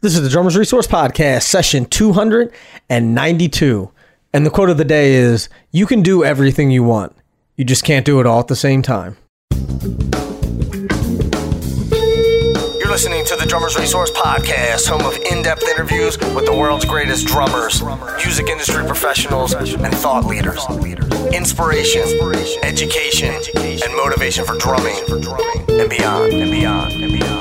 [0.00, 3.90] This is the Drummers Resource Podcast, session 292.
[4.32, 7.16] And the quote of the day is You can do everything you want,
[7.56, 9.16] you just can't do it all at the same time.
[12.78, 16.84] You're listening to the Drummers Resource Podcast, home of in depth interviews with the world's
[16.84, 17.82] greatest drummers,
[18.24, 20.64] music industry professionals, and thought leaders.
[21.34, 22.02] Inspiration,
[22.62, 27.37] education, and motivation for drumming and beyond, and beyond, and beyond, and beyond.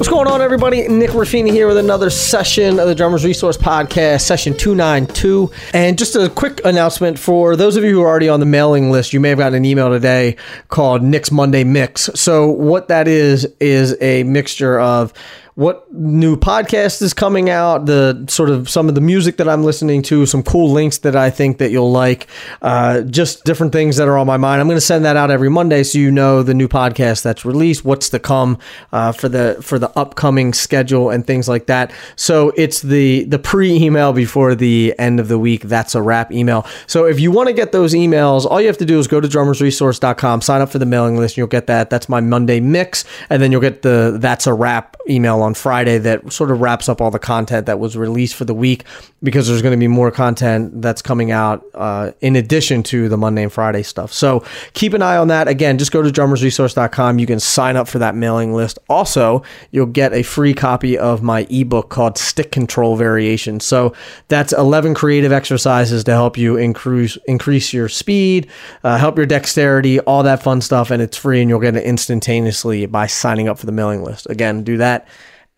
[0.00, 0.88] What's going on, everybody?
[0.88, 5.50] Nick Ruffini here with another session of the Drummers Resource Podcast, session 292.
[5.74, 8.90] And just a quick announcement for those of you who are already on the mailing
[8.90, 10.36] list, you may have gotten an email today
[10.68, 12.08] called Nick's Monday Mix.
[12.14, 15.12] So, what that is, is a mixture of
[15.60, 19.62] what new podcast is coming out, the sort of some of the music that I'm
[19.62, 22.28] listening to, some cool links that I think that you'll like,
[22.62, 24.62] uh, just different things that are on my mind.
[24.62, 27.44] I'm going to send that out every Monday so you know the new podcast that's
[27.44, 28.56] released, what's to come
[28.90, 31.92] uh, for the for the upcoming schedule and things like that.
[32.16, 35.64] So it's the the pre email before the end of the week.
[35.64, 36.66] That's a wrap email.
[36.86, 39.20] So if you want to get those emails, all you have to do is go
[39.20, 41.90] to drummersresource.com, sign up for the mailing list, and you'll get that.
[41.90, 45.98] That's my Monday mix, and then you'll get the that's a wrap email on Friday
[45.98, 48.84] that sort of wraps up all the content that was released for the week
[49.22, 53.16] because there's going to be more content that's coming out uh, in addition to the
[53.16, 54.12] Monday and Friday stuff.
[54.12, 55.48] So keep an eye on that.
[55.48, 57.18] Again, just go to drummersresource.com.
[57.18, 58.78] You can sign up for that mailing list.
[58.88, 63.64] Also, you'll get a free copy of my ebook called Stick Control Variations.
[63.64, 63.94] So
[64.28, 68.48] that's 11 creative exercises to help you increase increase your speed,
[68.84, 71.84] uh, help your dexterity, all that fun stuff, and it's free and you'll get it
[71.84, 74.28] instantaneously by signing up for the mailing list.
[74.30, 75.06] Again, do that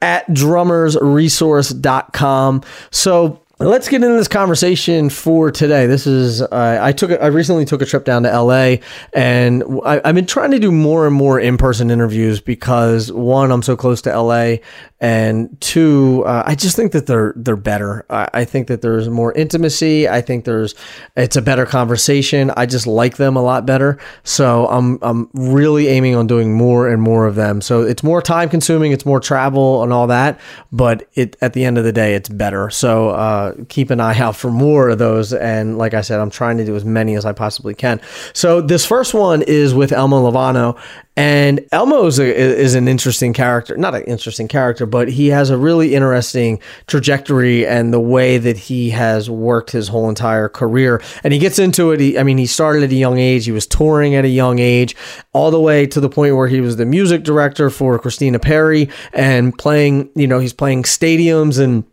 [0.03, 2.63] at drummersresource.com.
[2.91, 5.87] So let's get into this conversation for today.
[5.87, 8.77] This is uh, I took I recently took a trip down to LA,
[9.13, 13.51] and I, have been trying to do more and more in person interviews because one,
[13.51, 14.57] I'm so close to LA,
[15.01, 18.05] and two, uh, I just think that they're they're better.
[18.11, 20.09] I, I, think that there's more intimacy.
[20.09, 20.75] I think there's
[21.17, 22.51] it's a better conversation.
[22.57, 23.99] I just like them a lot better.
[24.25, 27.61] So I'm I'm really aiming on doing more and more of them.
[27.61, 28.93] So it's more time consuming.
[28.93, 30.41] It's more travel and all that,
[30.71, 32.71] but it at the end of the day, it's better.
[32.71, 33.11] So.
[33.11, 35.33] Uh, keep an eye out for more of those.
[35.33, 38.01] And like I said, I'm trying to do as many as I possibly can.
[38.33, 40.79] So this first one is with Elmo Lovano,
[41.15, 45.51] and Elmo is, a, is an interesting character, not an interesting character, but he has
[45.51, 51.03] a really interesting trajectory and the way that he has worked his whole entire career.
[51.23, 52.01] And he gets into it.
[52.01, 53.45] He, I mean, he started at a young age.
[53.45, 54.97] He was touring at a young age,
[55.35, 58.89] all the way to the point where he was the music director for Christina Perri
[59.13, 60.09] and playing.
[60.15, 61.85] You know, he's playing stadiums and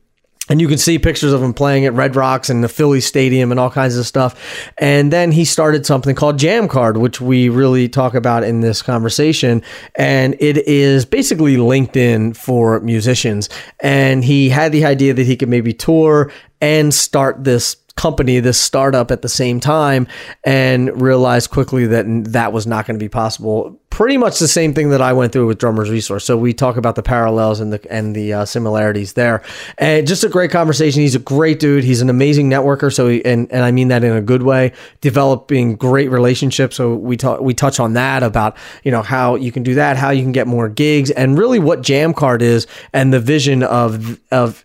[0.49, 3.51] and you can see pictures of him playing at Red Rocks and the Philly Stadium
[3.51, 4.71] and all kinds of stuff.
[4.77, 9.61] And then he started something called Jammcard, which we really talk about in this conversation.
[9.95, 13.49] And it is basically LinkedIn for musicians.
[13.79, 18.57] And he had the idea that he could maybe tour and start this company, this
[18.57, 20.07] startup at the same time,
[20.45, 23.77] and realized quickly that that was not going to be possible.
[23.89, 26.23] Pretty much the same thing that I went through with Drummers Resource.
[26.23, 29.43] So we talk about the parallels and the and the uh, similarities there,
[29.77, 31.01] and just a great conversation.
[31.01, 31.83] He's a great dude.
[31.83, 32.93] He's an amazing networker.
[32.93, 34.71] So he, and and I mean that in a good way.
[35.01, 36.77] Developing great relationships.
[36.77, 39.97] So we talk we touch on that about you know how you can do that,
[39.97, 44.17] how you can get more gigs, and really what Jammcard is, and the vision of
[44.31, 44.63] of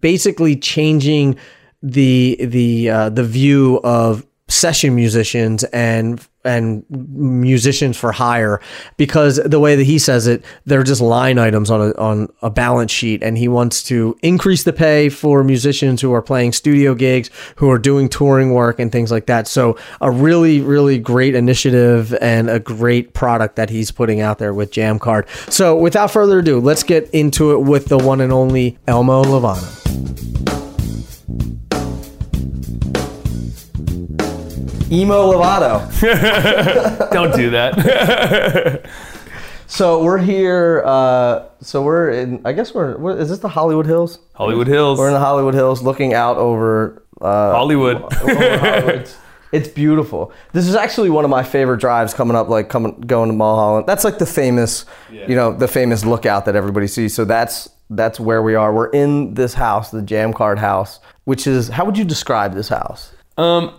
[0.00, 1.36] basically changing
[1.84, 8.60] the the uh, the view of session musicians and and musicians for hire
[8.98, 12.50] because the way that he says it they're just line items on a on a
[12.50, 16.94] balance sheet and he wants to increase the pay for musicians who are playing studio
[16.94, 19.48] gigs who are doing touring work and things like that.
[19.48, 24.52] So a really really great initiative and a great product that he's putting out there
[24.52, 28.78] with Jammcard so without further ado let's get into it with the one and only
[28.86, 30.53] Elmo Lovano
[34.90, 37.10] Emo Lovato.
[37.12, 38.90] Don't do that.
[39.66, 40.82] so we're here.
[40.84, 42.42] Uh, so we're in.
[42.44, 43.16] I guess we're, we're.
[43.18, 44.18] Is this the Hollywood Hills?
[44.34, 44.98] Hollywood Hills.
[44.98, 48.02] We're in the Hollywood Hills, looking out over uh, Hollywood.
[48.02, 49.10] Over Hollywood.
[49.52, 50.32] it's beautiful.
[50.52, 53.86] This is actually one of my favorite drives coming up, like coming going to Mulholland.
[53.86, 55.26] That's like the famous, yeah.
[55.28, 57.14] you know, the famous lookout that everybody sees.
[57.14, 58.72] So that's that's where we are.
[58.72, 63.12] We're in this house, the Jammcard House, which is how would you describe this house?
[63.38, 63.74] Um,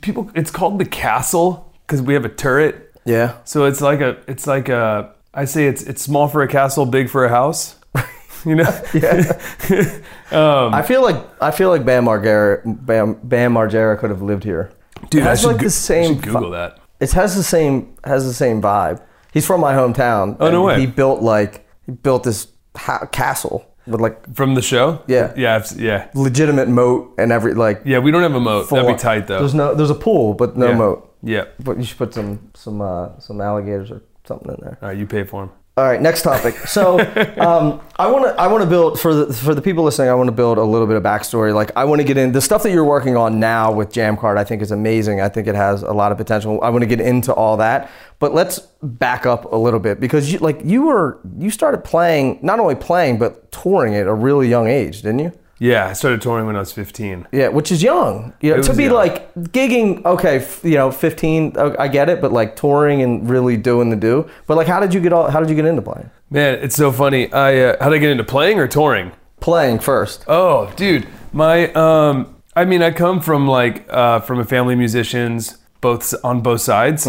[0.00, 2.92] people it's called the castle because we have a turret.
[3.04, 3.38] Yeah.
[3.44, 6.86] So it's like a it's like a I say it's it's small for a castle,
[6.86, 7.76] big for a house.
[8.44, 8.80] you know.
[8.94, 9.32] yeah.
[10.30, 14.44] um, I feel like I feel like Bam Margera Bam Bam Margera could have lived
[14.44, 14.72] here.
[15.10, 16.20] Dude, it has I like go, the same.
[16.20, 16.78] Google that.
[17.00, 19.02] It has the same has the same vibe.
[19.32, 20.36] He's from my hometown.
[20.40, 20.80] Oh no way.
[20.80, 25.00] He built like he built this ha- castle with like From the show?
[25.06, 25.32] Yeah.
[25.36, 25.56] Yeah.
[25.56, 26.06] I've- Yeah.
[26.14, 27.82] legitimate moat and every like.
[27.84, 27.98] Yeah.
[27.98, 28.68] We don't have a moat.
[28.70, 29.38] That'd be tight though.
[29.40, 30.76] There's no there's a pool but no Yeah.
[30.76, 31.10] moat.
[31.22, 31.44] Yeah.
[31.62, 34.78] But you should put some some uh, some alligators or something in there.
[34.82, 34.98] All right.
[34.98, 35.50] You pay for him.
[35.76, 36.54] All right, next topic.
[36.68, 37.00] So,
[37.38, 40.08] um, I want to I want to build for the for the people listening.
[40.08, 41.52] I want to build a little bit of backstory.
[41.52, 44.38] Like, I want to get in the stuff that you're working on now with Jammcard.
[44.38, 45.20] I think is amazing.
[45.20, 46.62] I think it has a lot of potential.
[46.62, 47.90] I want to get into all that,
[48.20, 52.38] but let's back up a little bit because you like you were you started playing
[52.40, 55.32] not only playing but touring at a really young age, didn't you?
[55.58, 55.88] Yeah.
[55.88, 57.28] I started touring when I was 15.
[57.32, 58.32] Yeah, which is young.
[58.40, 58.94] You know, to be young.
[58.94, 63.28] like gigging, okay, f- you know, 15, uh, I get it, but like touring and
[63.28, 64.28] really doing the do.
[64.46, 65.30] But like, how did you get all?
[65.30, 66.10] How did you get into playing?
[66.30, 67.32] Man, it's so funny.
[67.32, 69.12] I uh, how did I get into playing or touring?
[69.40, 70.24] Playing first.
[70.26, 74.78] Oh, dude, my um, I mean, I come from like uh, from a family of
[74.78, 77.06] musicians, both on both sides.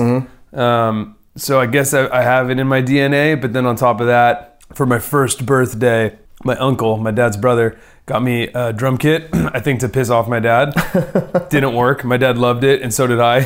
[0.53, 3.39] Um, so I guess I, I have it in my DNA.
[3.39, 7.77] But then on top of that, for my first birthday, my uncle, my dad's brother,
[8.05, 9.29] got me a drum kit.
[9.33, 10.73] I think to piss off my dad.
[11.49, 12.03] Didn't work.
[12.03, 13.39] My dad loved it, and so did I.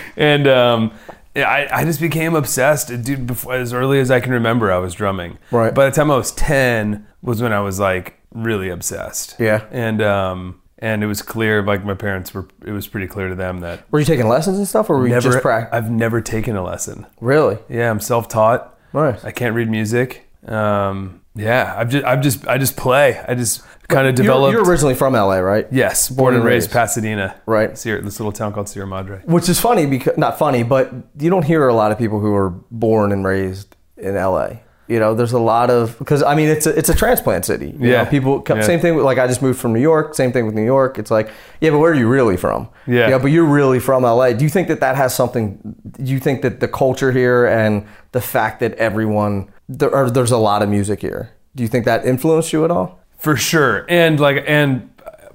[0.16, 0.92] and um,
[1.34, 3.26] I, I just became obsessed, dude.
[3.26, 5.38] Before, as early as I can remember, I was drumming.
[5.50, 5.74] Right.
[5.74, 9.36] By the time I was ten, was when I was like really obsessed.
[9.38, 9.64] Yeah.
[9.70, 12.48] And um, and it was clear, like my parents were.
[12.64, 15.06] It was pretty clear to them that Were you taking lessons and stuff, or were
[15.06, 15.30] you never.
[15.30, 15.70] just practice?
[15.72, 17.06] I've never taken a lesson.
[17.20, 17.58] Really?
[17.68, 18.76] Yeah, I'm self-taught.
[18.92, 19.24] Nice.
[19.24, 20.26] I can't read music.
[20.46, 23.18] Um, yeah, I've just, I've just, I just play.
[23.28, 24.52] I just kind of developed.
[24.52, 25.66] You're, you're originally from LA, right?
[25.70, 27.40] yes, born, and raised, Pasadena.
[27.46, 27.76] Right.
[27.78, 29.20] Sierra, this little town called Sierra Madre.
[29.26, 32.34] Which is funny because not funny, but you don't hear a lot of people who
[32.34, 34.48] are born and raised in LA.
[34.88, 37.74] You know, there's a lot of because I mean it's a it's a transplant city.
[37.76, 38.04] You Yeah.
[38.04, 38.64] know, people come, Yeah.
[38.66, 40.14] same thing with like I just moved from New York.
[40.14, 40.96] Same thing with New York.
[40.96, 41.28] It's like
[41.60, 42.68] yeah, but where are you really from?
[42.86, 43.06] Yeah.
[43.06, 44.32] You know, but you're really from LA.
[44.32, 45.58] Do you think that that has something?
[46.00, 50.30] Do you think that the culture here and the fact that everyone there are, there's
[50.30, 51.32] a lot of music here?
[51.54, 53.00] Do you think that influenced you at all?
[53.18, 53.86] For sure.
[53.88, 54.90] And like and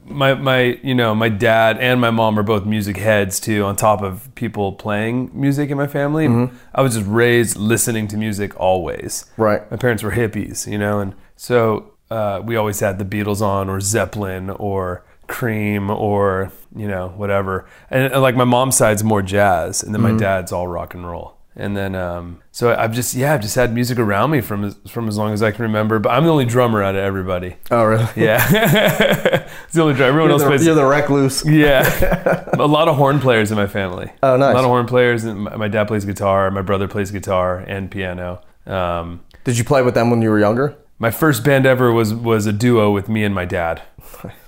[0.06, 3.76] my my you know, my dad and my mom are both music heads too, on
[3.76, 6.28] top of people playing music in my family.
[6.76, 9.26] I was just raised listening to music always.
[9.38, 9.70] Right.
[9.72, 13.70] My parents were hippies, you know, and so uh, we always had the Beatles on
[13.70, 17.66] or Zeppelin or Cream or, you know, whatever.
[17.90, 21.08] And, and like my mom's side's more jazz and then my dad's all rock and
[21.08, 21.38] roll.
[21.56, 24.78] And then, um, so I've just, yeah, I've just had music around me from as,
[24.88, 26.00] from as long as I can remember.
[26.00, 27.58] But I'm the only drummer out of everybody.
[27.70, 28.08] Oh, really?
[28.16, 28.40] Yeah,
[29.66, 30.10] it's the only drummer.
[30.10, 30.66] Everyone You're else the, plays.
[30.66, 31.46] you're the recluse.
[31.46, 34.12] yeah, a lot of horn players in my family.
[34.24, 34.52] Oh, nice.
[34.52, 35.26] A lot of horn players.
[35.26, 36.50] And my my dad plays guitar.
[36.52, 38.42] My brother plays guitar and piano.
[38.66, 40.78] Um, Did you play with them when you were younger?
[41.00, 43.82] my first band ever was was a duo with me and my dad,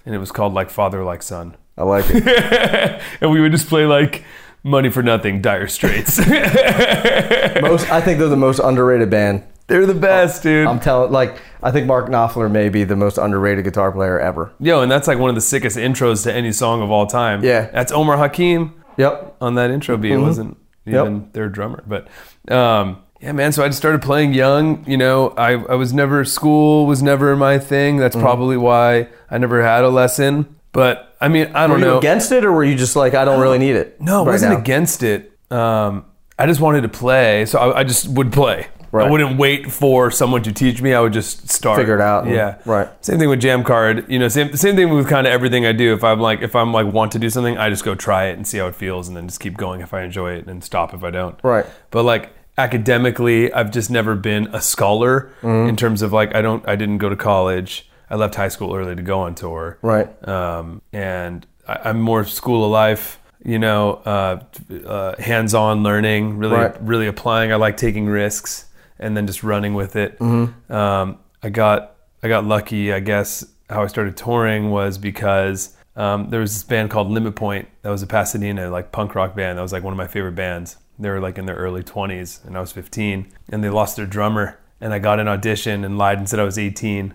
[0.05, 1.57] and it was called like Father Like Son.
[1.77, 3.01] I like it.
[3.19, 4.23] and we would just play like
[4.63, 6.17] Money for Nothing, Dire Straits.
[7.61, 9.43] most, I think they're the most underrated band.
[9.67, 10.67] They're the best, dude.
[10.67, 14.51] I'm telling, like, I think Mark Knopfler may be the most underrated guitar player ever.
[14.59, 17.43] Yo, and that's like one of the sickest intros to any song of all time.
[17.43, 17.69] Yeah.
[17.71, 18.73] that's Omar Hakim.
[18.97, 19.37] Yep.
[19.41, 20.11] on that intro beat.
[20.13, 20.93] It wasn't Mm-hmm.
[20.95, 21.05] Yep.
[21.05, 22.09] even their drummer, but
[22.53, 23.53] um, yeah, man.
[23.53, 24.83] So I just started playing young.
[24.85, 27.95] You know, I I was never school was never my thing.
[27.95, 28.25] That's Mm-hmm.
[28.25, 30.57] probably why I never had a lesson.
[30.73, 31.97] But I mean, I don't you know.
[31.97, 33.99] against it, or were you just like, I don't really need it?
[33.99, 34.59] no, I right wasn't now?
[34.59, 35.31] against it.
[35.49, 36.05] Um,
[36.37, 38.67] I just wanted to play, so I, I just would play.
[38.91, 39.07] Right.
[39.07, 40.93] I wouldn't wait for someone to teach me.
[40.93, 41.79] I would just start.
[41.79, 42.57] Figure it out Yeah.
[42.65, 42.87] right.
[43.03, 44.07] Same thing with Jammcard.
[44.07, 45.93] You know, same same thing with kind of everything I do.
[45.95, 48.33] If I'm like if I'm like want to do something, I just go try it
[48.33, 50.63] and see how it feels, and then just keep going if I enjoy it, and
[50.63, 51.39] stop if I don't.
[51.43, 51.65] Right.
[51.89, 55.69] But like academically, I've just never been a scholar Mm-hmm.
[55.69, 57.89] in terms of like I don't I didn't go to college.
[58.13, 59.79] I left high school early to go on tour.
[59.81, 60.07] Right.
[60.27, 63.19] Um, and I, I'm more school of life.
[63.43, 64.43] You know, uh,
[64.85, 66.75] uh, hands-on learning, really, Right.
[66.81, 67.51] really applying.
[67.51, 68.67] I like taking risks
[68.99, 70.17] and then just running with it.
[70.19, 70.71] Mm-hmm.
[70.71, 73.43] Um, I got I got lucky, I guess.
[73.67, 77.89] How I started touring was because um, there was this band called Limit Point that
[77.89, 79.57] was a Pasadena like punk rock band.
[79.57, 80.77] That was like one of my favorite bands.
[80.99, 84.05] They were like in their early 20s, and I was 15, and they lost their
[84.05, 84.59] drummer.
[84.79, 87.13] And I got an audition and lied and said I was 18.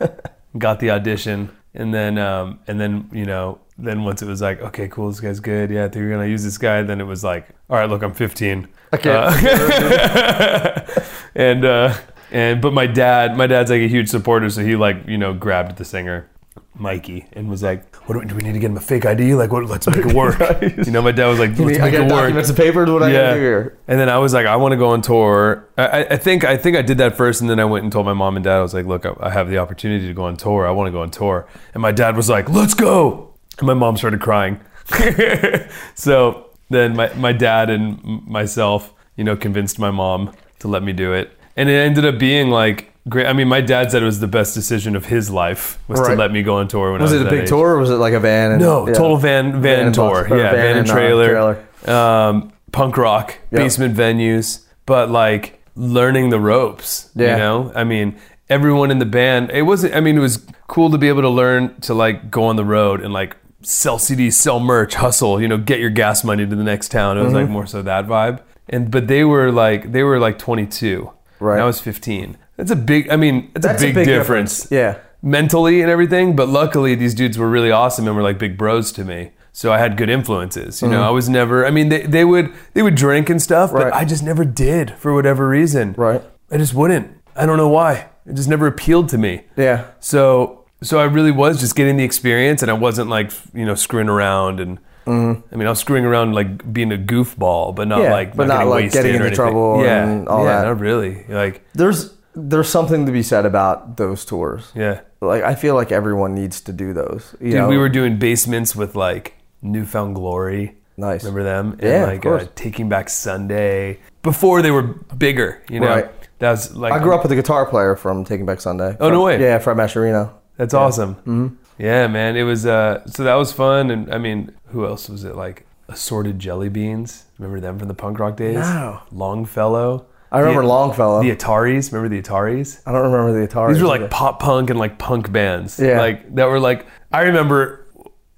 [0.58, 4.60] got the audition, and then um, and then you know then once it was like
[4.60, 6.82] okay cool this guy's good yeah I think we're gonna use this guy.
[6.82, 8.68] Then it was like all right look I'm 15.
[8.92, 9.14] Okay.
[9.14, 10.80] Uh,
[11.34, 11.94] and uh,
[12.30, 15.34] and but my dad, my dad's like a huge supporter, so he like you know
[15.34, 16.29] grabbed the singer,
[16.74, 19.04] Mikey, and was like, "What do we, do we need to get him a fake
[19.04, 19.34] ID?
[19.34, 19.64] Like, what?
[19.66, 20.38] Let's make it work."
[20.86, 22.88] You know, my dad was like, "Let's I make got it work." documents and papers.
[22.90, 23.18] What I Yeah.
[23.22, 23.78] gotta do here?
[23.88, 25.68] And then I was like, I want to go on tour.
[25.76, 27.92] I, I- I think I think I did that first, and then I went and
[27.92, 28.56] told my mom and dad.
[28.58, 30.66] I was like, look, I, I have the opportunity to go on tour.
[30.66, 31.46] I want to go on tour.
[31.74, 33.34] And my dad was like, let's go.
[33.58, 34.60] And my mom started crying.
[35.94, 40.92] so then my my dad and myself, you know, convinced my mom to let me
[40.92, 41.32] do it.
[41.56, 43.26] And it ended up being like great.
[43.26, 46.06] I mean, my dad said it was the best decision of his life was to
[46.06, 46.18] Right.
[46.18, 47.48] let me go on tour when Was I was it a that big age.
[47.48, 48.52] tour or was it like a van?
[48.52, 48.94] And, No, yeah.
[48.94, 50.26] total van van, and tour.
[50.30, 56.38] or yeah, van and uh, trailer, Um, punk rock, basement venues, but like learning the
[56.40, 57.10] ropes.
[57.14, 57.32] Yeah.
[57.32, 58.16] You know, I mean,
[58.48, 59.50] everyone in the band.
[59.50, 59.94] It wasn't.
[59.94, 62.64] I mean, it was cool to be able to learn to like go on the
[62.64, 65.40] road and like sell CDs, sell merch, hustle.
[65.40, 67.16] You know, get your gas money to the next town.
[67.18, 67.36] It was Mm-hmm.
[67.42, 68.40] like more so that vibe.
[68.68, 71.10] And but they were like they were like 22.
[71.40, 71.54] Right.
[71.54, 72.36] And I was 15.
[72.60, 73.10] That's a big.
[73.10, 74.98] I mean, it's That's a big, difference Yeah.
[75.22, 76.36] mentally and everything.
[76.36, 79.30] But luckily, these dudes were really awesome and were like big bros to me.
[79.52, 80.80] So I had good influences.
[80.82, 81.66] You know, I was never.
[81.66, 83.76] I mean, they, they would they would drink and stuff, Mm-hmm.
[83.78, 83.90] Right.
[83.92, 85.94] but I just never did for whatever reason.
[85.96, 86.22] Right.
[86.50, 87.10] I just wouldn't.
[87.36, 88.06] I don't know why.
[88.26, 89.44] It just never appealed to me.
[89.56, 89.86] Yeah.
[90.00, 93.74] So so I really was just getting the experience, and I wasn't like you know
[93.74, 94.78] screwing around and.
[95.06, 95.12] I
[95.56, 98.04] mean, I was screwing around like being a goofball, but not Mm-hmm.
[98.04, 99.34] Yeah, like but not, getting like, getting into anything.
[99.34, 100.66] trouble Yeah, and all yeah, that.
[100.68, 101.24] not really.
[101.28, 102.14] Like, There's
[102.48, 104.72] there's something to be said about those tours.
[104.74, 105.00] yeah.
[105.22, 107.34] Like I feel like everyone needs to do those.
[107.40, 107.68] You Dude, know?
[107.68, 110.76] we were doing basements with like New Found Glory.
[110.96, 111.24] Nice.
[111.24, 111.72] Remember them?
[111.72, 112.24] And Yeah, like.
[112.24, 114.00] Uh, Taking Back Sunday.
[114.22, 115.88] Before they were bigger, you know.
[115.88, 116.10] Right.
[116.38, 118.96] That was like I grew up with a guitar player from Taking Back Sunday.
[118.98, 119.38] Oh, no way.
[119.40, 120.32] Yeah, Fred Mascherino.
[120.56, 121.14] That's awesome.
[121.16, 121.48] Mm-hmm.
[121.78, 122.36] Yeah, man.
[122.36, 125.36] It was uh so that was fun and I mean, who else was it?
[125.36, 127.24] Like Assorted Jelly Beans.
[127.38, 128.56] Remember them from the punk rock days?
[128.56, 129.00] No.
[129.12, 130.06] Longfellow.
[130.32, 131.22] I remember The- Longfellow.
[131.22, 131.92] The Ataris.
[131.92, 132.80] Remember the Ataris?
[132.86, 133.74] I don't remember the Ataris.
[133.74, 135.78] These were like pop punk and like punk bands.
[135.78, 135.98] Yeah.
[136.00, 137.86] Like that were like I remember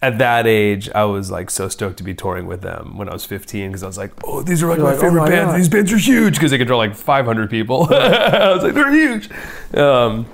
[0.01, 3.13] at that age I was like so stoked to be touring with them when I
[3.13, 5.21] was 15 because I was like, oh, these are like You're my like, oh favorite
[5.21, 5.53] my bands.
[5.53, 5.59] God.
[5.59, 7.87] These bands are huge because they could draw like 500 people.
[7.93, 9.29] I was like, they're huge.
[9.75, 10.27] Um,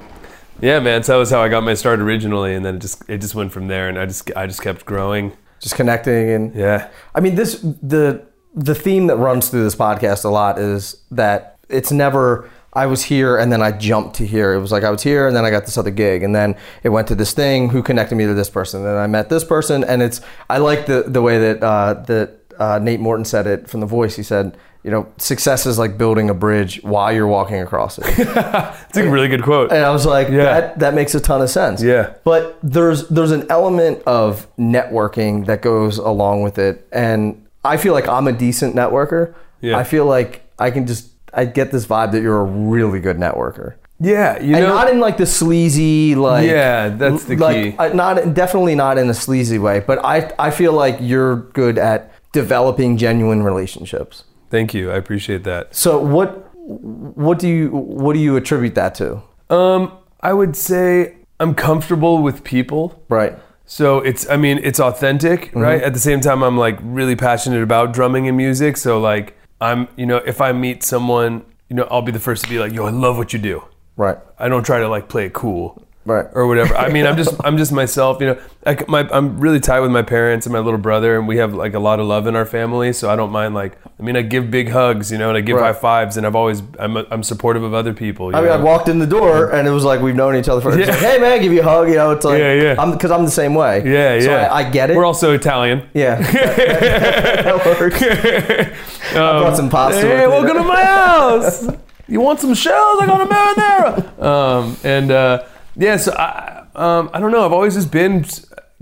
[0.61, 1.03] yeah, man.
[1.03, 3.35] So that was how I got my start originally, and then it just it just
[3.35, 5.37] went from there, and I just I just kept growing.
[5.61, 6.89] just connecting and Yeah.
[7.15, 11.59] I mean, this the the theme that runs through this podcast a lot is that
[11.69, 14.53] it's never I was here and then I jumped to here.
[14.55, 16.57] It was like I was here and then I got this other gig and then
[16.83, 17.71] it went to this thing.
[17.71, 18.81] Who connected me to this person?
[18.81, 21.95] And then I met this person and it's I like the the way that uh,
[22.07, 24.17] that uh, Nate Morton said it from The Voice.
[24.17, 28.05] He said, you know, success is like building a bridge while you're walking across it.
[28.89, 29.71] It's a really good quote.
[29.73, 30.45] And I was like, Yeah.
[30.45, 31.83] that that makes a ton of sense.
[31.83, 32.15] Yeah.
[32.25, 37.93] But there's there's an element of networking that goes along with it, and I feel
[37.93, 39.35] like I'm a decent networker.
[39.61, 39.77] Yeah.
[39.77, 43.17] I feel like I can just I get this vibe that you're a really good
[43.17, 43.75] networker.
[44.01, 47.95] Yeah, you know, And not in like the sleazy like Yeah, that's the like, key.
[47.95, 52.13] Not definitely not in a sleazy way, but I I feel like you're good at
[52.33, 54.25] developing genuine relationships.
[54.51, 54.91] Thank you.
[54.91, 55.75] I appreciate that.
[55.75, 59.23] So what what do you what do you attribute that to?
[59.51, 63.05] Um, I would say I'm comfortable with people.
[63.09, 63.37] Right.
[63.69, 65.59] So it's, I mean, it's authentic, mm-hmm.
[65.59, 65.83] right?
[65.83, 68.79] At the same time, I'm like really passionate about drumming and music.
[68.79, 72.45] So like, I'm, you know, if I meet someone, you know, I'll be the first
[72.45, 73.63] to be like, yo, I love what you do.
[73.97, 74.17] Right.
[74.39, 75.87] I don't try to like play it cool.
[76.09, 76.27] Right.
[76.33, 76.75] Or whatever.
[76.75, 78.19] I mean, I'm just, I'm just myself.
[78.21, 81.29] You know, I, my, I'm really tight with my parents and my little brother, and
[81.29, 82.95] we have like a lot of love in our family.
[82.95, 85.43] So I don't mind like, I mean, I give big hugs, you know, and I
[85.43, 85.75] give Right.
[85.75, 88.31] high fives, and I've always, I'm, I'm supportive of other people.
[88.33, 88.65] you I mean, I know?
[88.65, 90.71] walked in the door and it was like we've known each other for.
[90.79, 90.87] Yeah.
[90.87, 91.89] like, hey man, give you a hug.
[91.91, 92.75] You know, it's like Yeah, yeah.
[92.79, 93.83] I'm because I'm the same way.
[93.85, 94.49] yeah, So yeah.
[94.53, 94.97] I, I get it.
[94.97, 95.89] We're also Italian.
[95.93, 98.03] yeah, that works.
[99.13, 100.01] I brought some pasta.
[100.01, 101.67] Hey, welcome to my house.
[102.07, 103.03] You want some shells?
[103.03, 104.23] I got a marinara.
[104.23, 105.45] um, and uh,
[105.79, 107.47] yeah, so I, um, I don't know.
[107.47, 108.27] I've always just been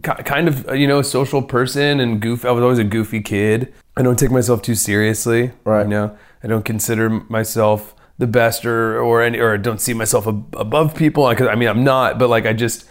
[0.03, 2.45] kind of you know a social person and goof.
[2.45, 3.73] I was always a goofy kid.
[3.97, 5.53] I don't take myself too seriously.
[5.65, 5.83] Right.
[5.83, 10.27] You know, I don't consider myself the best or or any or don't see myself
[10.27, 11.29] ab- above people.
[11.29, 12.19] Because I mean, I'm not.
[12.19, 12.87] But like, I just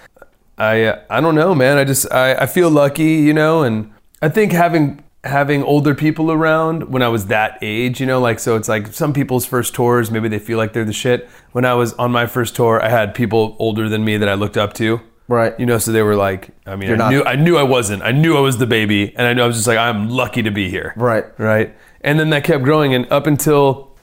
[0.58, 1.78] I I don't know, man.
[1.78, 6.32] I just I, I feel lucky, you know, and I think having having older people
[6.32, 9.74] around when I was that age, you know, like so it's like some people's first
[9.74, 11.28] tours, maybe they feel like they're the shit.
[11.52, 14.36] When I was on my first tour, I had people older than me that I
[14.36, 15.02] looked up to.
[15.28, 15.60] Right.
[15.60, 17.64] You know, so they were like, I mean, You're I not- knew I knew I
[17.64, 18.04] wasn't.
[18.04, 20.44] I knew I was the baby, and I knew I was just like, I'm lucky
[20.44, 20.94] to be here.
[20.96, 21.26] Right.
[21.40, 21.76] Right.
[22.02, 23.98] And then that kept growing, and up until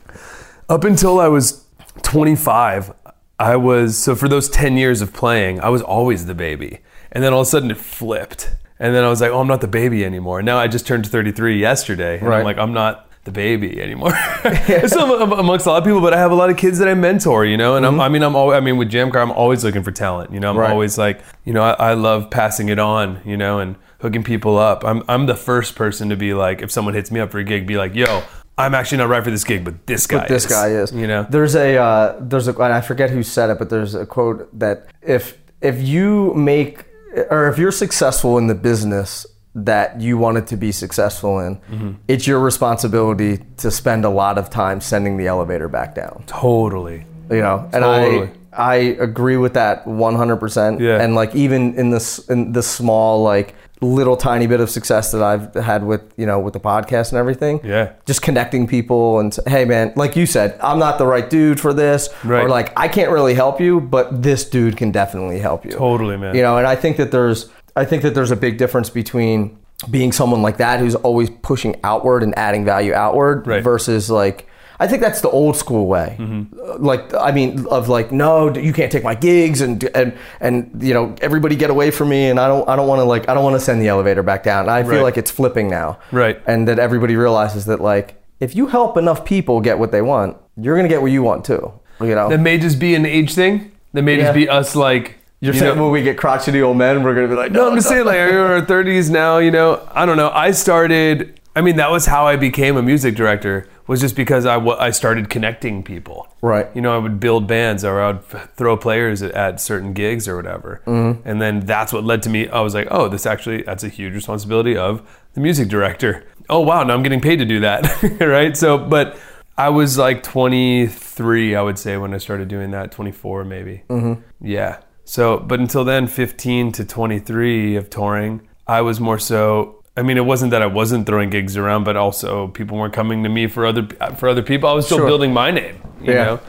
[0.69, 1.65] up until I was
[2.03, 2.93] 25,
[3.39, 6.81] I was so for those 10 years of playing, I was always the baby.
[7.13, 8.51] And then all of a sudden it flipped.
[8.83, 10.43] And then I was like, oh, I'm not the baby anymore.
[10.43, 12.19] Now I just turned 33 yesterday.
[12.19, 12.39] And Right.
[12.41, 14.13] I'm like, I'm not the baby anymore.
[14.45, 16.95] am- amongst a lot of people, but I have a lot of kids that I
[16.95, 17.77] mentor, you know.
[17.77, 20.33] And I'm, I mean, I'm always, I mean, with Jamcar, I'm always looking for talent.
[20.33, 20.71] You know, I'm Right.
[20.73, 24.59] always like, you know, I, I love passing it on, you know, and hooking people
[24.59, 24.85] up.
[24.85, 27.45] I'm, I'm the first person to be like, if someone hits me up for a
[27.45, 28.25] gig, be like, yo,
[28.59, 30.51] I'm actually not right for this gig, but this guy, is this is.
[30.51, 30.93] guy is.
[30.93, 31.25] you know.
[31.31, 34.87] there's a uh, there's a I forget who said it, but there's a quote that
[35.01, 36.85] if if you make
[37.31, 41.91] or if you're successful in the business that you wanted to be successful in, Mm-hmm.
[42.09, 46.25] it's your responsibility to spend a lot of time sending the elevator back down.
[46.27, 47.05] Totally.
[47.31, 48.31] You know, and Totally.
[48.55, 50.81] I agree with that 100%.
[50.81, 51.01] Yeah.
[51.03, 55.23] And like even in this in the small like little tiny bit of success that
[55.23, 57.61] I've had with, you know, with the podcast and everything.
[57.65, 57.93] Yeah.
[58.07, 61.73] Just connecting people and hey man, like you said, I'm not the right dude for
[61.75, 62.45] this Right.
[62.45, 65.73] or like I can't really help you, but this dude can definitely help you.
[65.73, 66.35] Totally, man.
[66.35, 69.59] You know, and I think that there's I think that there's a big difference between
[69.91, 73.65] being someone like that who's always pushing outward and adding value outward Right.
[73.65, 74.47] versus like
[74.83, 76.09] I think that's the old school way.
[76.19, 78.33] Uh, Like I mean of like no,
[78.69, 80.09] you can't take my gigs and and
[80.41, 80.55] and
[80.89, 83.25] you know everybody get away from me and I don't I don't want to like
[83.29, 84.69] I don't want to send the elevator back down.
[84.69, 85.03] I feel Right.
[85.09, 85.89] like it's flipping now.
[86.11, 86.37] Right.
[86.47, 88.07] And that everybody realizes that like
[88.41, 91.23] if you help enough people get what they want, you're going to get what you
[91.23, 91.73] want too.
[92.01, 92.29] You know.
[92.29, 93.71] That may just be an age thing.
[93.93, 94.23] That may Yeah.
[94.25, 95.05] just be us like
[95.41, 97.53] You're you saying know- when we get crotchety old men, we're going to be like,
[97.53, 99.81] No, I'm just saying, like, we're in our 30s now, you know.
[99.93, 100.31] I don't know.
[100.47, 104.47] I started, I mean, that was how I became a music director, was just because
[104.47, 106.27] I, I started connecting people.
[106.41, 106.69] Right.
[106.75, 108.25] You know, I would build bands or I would
[108.57, 110.83] throw players at, at certain gigs or whatever.
[110.87, 111.29] Mm-hmm.
[111.29, 112.49] And then that's what led to me.
[112.49, 116.25] I was like, oh, this actually, that's a huge responsibility of the music director.
[116.49, 118.03] Oh, wow, now I'm getting paid to do that.
[118.21, 118.57] right.
[118.57, 119.19] So, but
[119.59, 123.83] I was like 23, I would say, when I started doing that, 24 maybe.
[123.89, 124.23] Mm-hmm.
[124.47, 124.81] Yeah.
[125.05, 129.82] So, but until then, 15 to 23 of touring, I was more so.
[129.97, 133.23] I mean, it wasn't that I wasn't throwing gigs around, but also people weren't coming
[133.25, 134.69] to me for other for other people.
[134.69, 135.07] I was still Sure.
[135.07, 136.25] building my name, you Yeah.
[136.25, 136.41] know,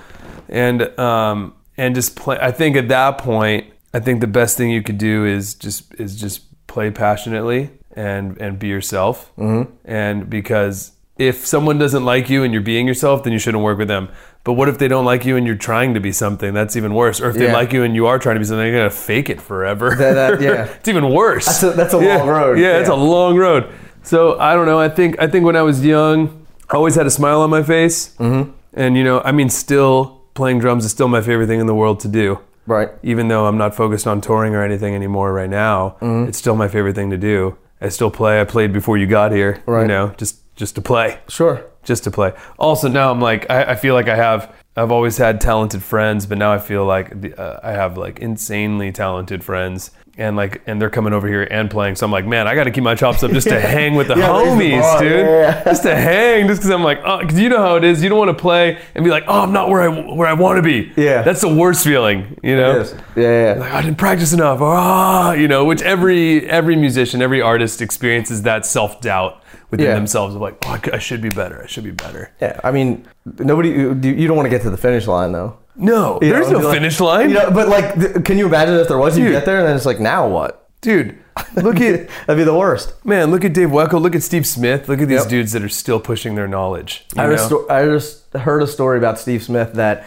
[0.49, 2.37] and um and just play.
[2.41, 5.93] I think at that point, I think the best thing you could do is just
[5.95, 9.31] is just play passionately and and be yourself.
[9.37, 9.71] Mm-hmm.
[9.85, 13.77] And because if someone doesn't like you and you're being yourself, then you shouldn't work
[13.77, 14.07] with them.
[14.43, 16.53] But what if they don't like you and you're trying to be something?
[16.53, 17.21] That's even worse.
[17.21, 17.53] Or if they Yeah.
[17.53, 19.95] like you and you are trying to be something, you're gonna fake it forever.
[19.95, 20.65] That- that- yeah.
[20.65, 21.45] it's even worse.
[21.45, 22.17] That's a- that's a Yeah.
[22.17, 22.59] long road.
[22.59, 23.67] Yeah, it's a long road.
[24.03, 24.79] So I don't know.
[24.79, 27.63] I think I think when I was young, I always had a smile on my
[27.63, 28.15] face.
[28.19, 28.49] Mm-hmm.
[28.73, 31.75] And you know, I mean, still playing drums is still my favorite thing in the
[31.75, 32.39] world to do.
[32.67, 32.89] Right.
[33.03, 36.27] Even though I'm not focused on touring or anything anymore right now, Mm-hmm.
[36.29, 37.55] it's still my favorite thing to do.
[37.81, 38.41] I still play.
[38.41, 39.59] I played before you got here.
[39.65, 39.81] Right.
[39.83, 41.61] You know, just just to play Sure.
[41.83, 42.33] Just to play.
[42.57, 46.25] Also, now I'm like, I, I feel like I have, I've always had talented friends,
[46.25, 50.61] but now I feel like the, uh, I have like insanely talented friends, and like,
[50.67, 51.95] and they're coming over here and playing.
[51.95, 54.07] So I'm like, man, I got to keep my chops up just to hang with
[54.07, 55.11] the Yeah, raise the homies, dude.
[55.11, 55.63] Yeah, yeah.
[55.63, 58.03] Just to hang, just because I'm like, oh, because you know how it is.
[58.03, 60.33] You don't want to play and be like, oh, I'm not where I where I
[60.33, 60.91] want to be.
[60.95, 61.23] Yeah.
[61.23, 62.77] that's the worst feeling, you know.
[62.77, 62.95] Yes.
[63.15, 63.59] Yeah, yeah.
[63.59, 67.81] Like I didn't practice enough, or ah, you know, which every every musician, every artist
[67.81, 69.42] experiences that self doubt
[69.73, 69.95] within Yeah.
[69.95, 71.61] themselves of like, oh, I should be better.
[71.63, 72.31] I should be better.
[72.39, 73.05] Yeah, I mean,
[73.39, 73.69] nobody.
[73.69, 75.57] You don't want to get to the finish line though.
[75.75, 78.45] No, You there's know, no like- finish line, You know, but like, th- can you
[78.45, 79.17] imagine if there was?
[79.17, 80.59] You get there and then it's like, now what?
[80.81, 81.17] dude.
[81.55, 82.93] Look at That'd be the worst.
[83.05, 85.29] man, look at Dave Weckl, look at Steve Smith, look at these Yep.
[85.29, 87.05] dudes that are still pushing their knowledge.
[87.17, 87.45] I heard, a know?
[87.47, 90.05] sto- I just heard a story about Steve Smith that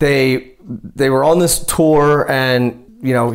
[0.00, 0.52] they
[0.94, 3.32] they were on this tour and you know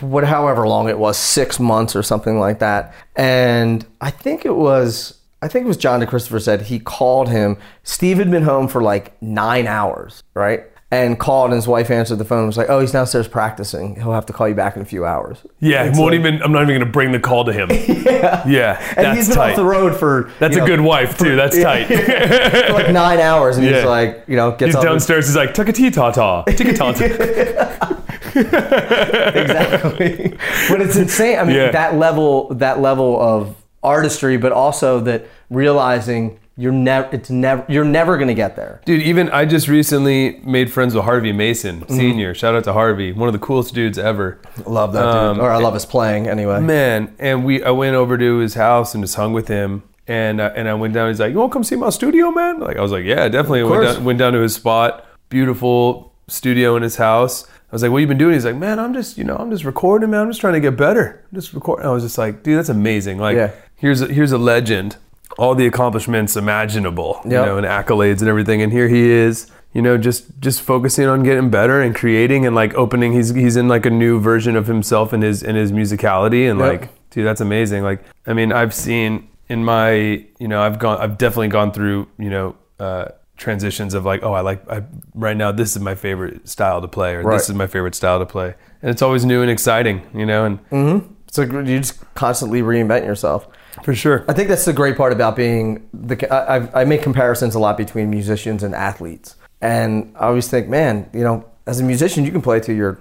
[0.00, 4.56] what however long it was six months or something like that and I think it
[4.56, 8.66] was I think it was John DeChristopher said he called him Steve had been home
[8.68, 12.56] for like nine hours right and called and his wife answered the phone and was
[12.56, 15.38] like oh he's downstairs practicing he'll have to call you back in a few hours
[15.58, 16.42] yeah, won't like- even.
[16.42, 17.68] I'm not even gonna bring the call to him.
[17.72, 19.50] yeah, yeah, and he's been tight.
[19.50, 21.34] off the road for That's a know, good wife too.
[21.34, 21.86] That's tight.
[22.66, 25.26] for like nine hours and he's like you know gets He's downstairs.
[25.26, 27.92] He's like, "Tuck a tea ta ta, ticka ta ta."
[29.34, 30.36] exactly.
[30.68, 31.38] but it's insane.
[31.38, 31.70] I mean, Yeah.
[31.70, 37.84] that level, that level of artistry, but also that realizing you're never, it's never, you're
[37.84, 38.80] never gonna get there.
[38.86, 41.96] Dude, even I just recently made friends with Harvey Mason, Mm-hmm.
[41.96, 42.34] senior.
[42.34, 44.38] Shout out to Harvey, one of the coolest dudes ever.
[44.64, 46.60] Love that Um, dude, or I love his playing anyway.
[46.60, 49.82] Man, and we I went over to his house and just hung with him.
[50.08, 51.08] And uh, and I went down.
[51.08, 53.26] He's like, "You want to come see my studio, man?" Like I was like, "Yeah,
[53.28, 57.44] definitely." Went down, went down to his spot, beautiful studio in his house.
[57.76, 59.50] I was like, "What you been doing?" He's like, "Man, I'm just you know I'm
[59.50, 60.22] just recording, man.
[60.22, 61.22] I'm just trying to get better.
[61.30, 63.18] I'm just recording." I was just like, "Dude, that's amazing.
[63.18, 63.50] Like Yeah.
[63.76, 64.96] here's a, here's a legend.
[65.38, 68.62] All the accomplishments imaginable, you know, and accolades and everything.
[68.62, 72.54] And here he is." You know, just just focusing on getting better and creating and
[72.56, 73.12] like opening.
[73.12, 76.58] He's he's in like a new version of himself and his in his musicality and
[76.58, 76.68] Yep.
[76.80, 79.92] like dude that's amazing like i mean i've seen in my
[80.38, 83.06] you know i've gone i've definitely gone through you know uh
[83.36, 84.82] transitions of like oh i like I,
[85.14, 87.36] right now this is my favorite style to play or Right.
[87.36, 90.44] this is my favorite style to play and it's always new and exciting you know
[90.44, 91.12] and mm-hmm.
[91.30, 93.46] So you just constantly reinvent yourself.
[93.82, 96.16] for sure I think that's the great part about being the.
[96.32, 101.10] I, I- make comparisons a lot between musicians and athletes, and I always think, man,
[101.12, 102.98] you know, as a musician, you can play till you're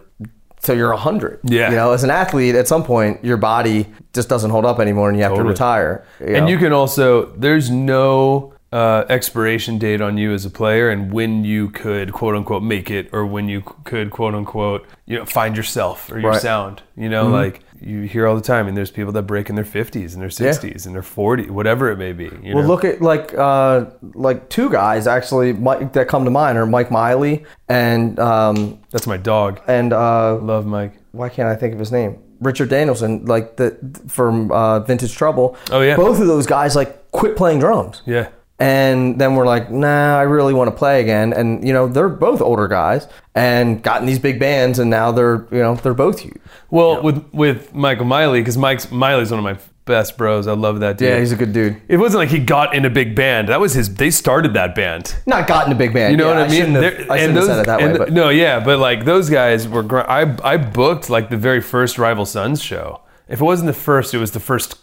[0.62, 1.40] till you're hundred.
[1.44, 1.70] Yeah.
[1.70, 5.08] You know, as an athlete, at some point, your body just doesn't hold up anymore,
[5.08, 5.46] and you have Totally.
[5.46, 6.06] to retire.
[6.20, 11.12] and you can also there's no uh, expiration date on you as a player and
[11.14, 15.26] when you could quote unquote make it or when you could quote unquote you know
[15.26, 16.42] find yourself or your Right.
[16.42, 16.82] sound.
[16.98, 19.66] You know, like you hear all the time, and there's people that break in their
[19.66, 22.26] 50s and their 60s and their 40s, whatever it may be.
[22.42, 22.70] You Well, know?
[22.70, 26.90] look at like uh, like two guys actually Mike, that come to mind are Mike
[26.92, 29.62] Miley and um, that's my dog.
[29.68, 30.94] and uh, Love Mike.
[31.12, 32.18] why can't I think of his name?
[32.42, 35.56] Richard Danielson, like the from uh, Vintage Trouble.
[35.72, 35.96] Oh, yeah.
[35.96, 38.02] both of those guys like quit playing drums.
[38.06, 38.28] Yeah.
[38.58, 41.34] And then we're like, nah, I really want to play again.
[41.34, 45.46] And you know, they're both older guys and gotten these big bands, and now they're
[45.52, 46.38] you know they're both huge.
[46.70, 50.48] Well, with with Michael Miley, because Mike's Miley's one of my best bros.
[50.48, 51.10] I love that dude.
[51.10, 51.80] Yeah, he's a good dude.
[51.90, 53.50] it wasn't like he got in a big band.
[53.50, 53.94] That was his.
[53.94, 55.16] They started that band.
[55.26, 56.12] Not gotten a big band.
[56.12, 56.60] You know Yeah, what I mean?
[56.74, 57.86] shouldn't have- I shouldn't have said it that way.
[57.90, 59.84] and- But no, yeah, but like those guys were.
[59.84, 63.02] Gr- I I booked like the very first Rival Sons show.
[63.28, 64.78] If it wasn't the first, it was the first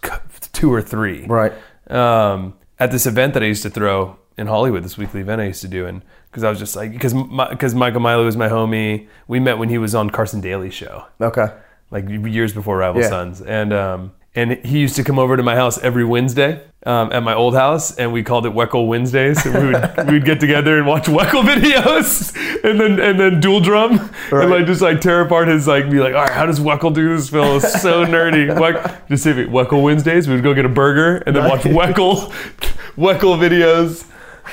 [0.53, 1.25] two or three.
[1.27, 1.53] right.
[1.91, 5.47] um, at this event that I used to throw in Hollywood, this weekly event I
[5.47, 7.14] used to do, and because I was just like, because
[7.51, 9.07] because Michael Miley was my homie.
[9.29, 11.47] We met when he was on Carson Daly show, Okay.
[11.90, 13.09] like years before Rival Yeah.
[13.09, 17.12] Sons, and um, and he used to come over to my house every Wednesday um,
[17.12, 19.45] at my old house, and we called it Weckl Wednesdays.
[19.45, 23.61] And we would we'd get together and watch Weckl videos, and then and then dual
[23.61, 23.99] drum,
[24.31, 24.42] Right.
[24.45, 26.95] and like just like tear apart his like be like, all right, how does Weckl
[26.95, 27.29] do this?
[27.31, 28.49] Phil It's so nerdy.
[28.59, 30.27] Weck, just say Weckl Wednesdays.
[30.29, 32.31] We would go get a burger and then watch Weckl
[32.97, 34.07] Weckl videos,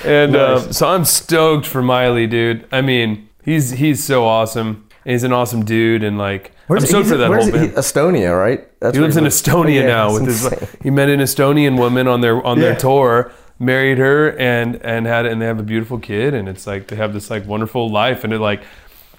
[0.05, 2.67] and um, so I'm stoked for Miley, dude.
[2.71, 4.85] I mean, he's he's so awesome.
[5.05, 8.37] He's an awesome dude, and like I'm stoked he's- for that where's whole he- Estonia,
[8.37, 8.67] right?
[8.79, 10.45] That's He where lives in Estonia Yeah, now it's with his.
[10.45, 10.69] insane.
[10.83, 12.65] He met an Estonian woman on their on Yeah.
[12.65, 16.67] their tour, married her, and and had and they have a beautiful kid, and it's
[16.67, 18.61] like they have this like wonderful life, and it like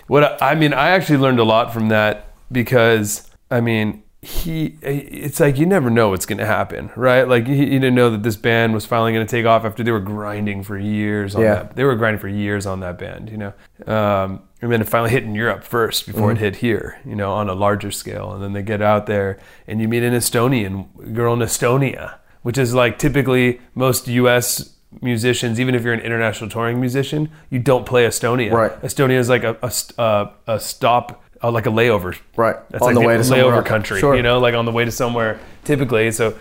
[0.07, 0.73] what I, I mean.
[0.75, 5.88] I actually learned a lot from that because I mean he it's like you never
[5.88, 8.85] know what's going to happen right like he, he didn't know that this band was
[8.85, 11.55] finally going to take off after they were grinding for years on Yeah.
[11.55, 13.53] that they were grinding for years on that band you know
[13.90, 17.33] um, and then it finally hit in europe first before it hit here you know
[17.33, 20.87] on a larger scale and then they get out there and you meet an estonian
[21.14, 26.51] girl in estonia which is like typically most us musicians even if you're an international
[26.51, 28.83] touring musician you don't play estonia Right.
[28.83, 32.57] estonia is like a, a, uh, a stop uh, like a layover Right.
[32.70, 33.68] that's On like the way to somewhere layover else.
[33.68, 34.14] country, Sure.
[34.14, 36.11] you know, like on the way to somewhere typically.
[36.11, 36.35] So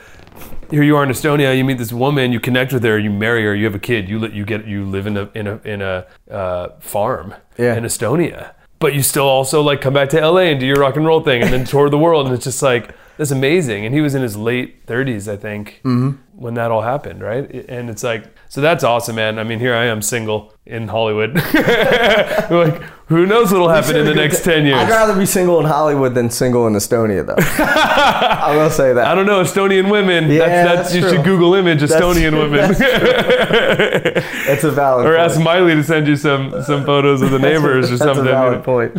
[0.72, 3.44] here you are in Estonia, you meet this woman, you connect with her, you marry
[3.44, 5.56] her, you have a kid, you li- you get you live in a in a
[5.64, 7.76] in a uh, farm Yeah.
[7.76, 10.96] in Estonia, but you still also like come back to LA and do your rock
[10.96, 13.86] and roll thing and then tour the world, and it's just like that's amazing.
[13.86, 16.12] And he was in his late 30s, I think, Mm-hmm.
[16.38, 17.50] when that all happened, right?
[17.68, 19.40] And it's like so that's awesome, man.
[19.40, 21.36] I mean, here I am single in Hollywood.
[22.50, 24.78] like who knows what'll happen in the next 10 years.
[24.78, 27.36] I'd rather be single in Hollywood than single in Estonia, though.
[27.64, 29.08] I will say that.
[29.08, 30.30] I don't know Estonian women.
[30.30, 31.10] Yeah, that's, that's, that's you true.
[31.14, 32.42] should Google image Estonian true.
[32.42, 32.74] women,
[34.46, 35.22] That's a valid or point.
[35.22, 38.28] ask Miley to send you some some photos of the neighbors or That's something.
[38.28, 38.94] a valid point.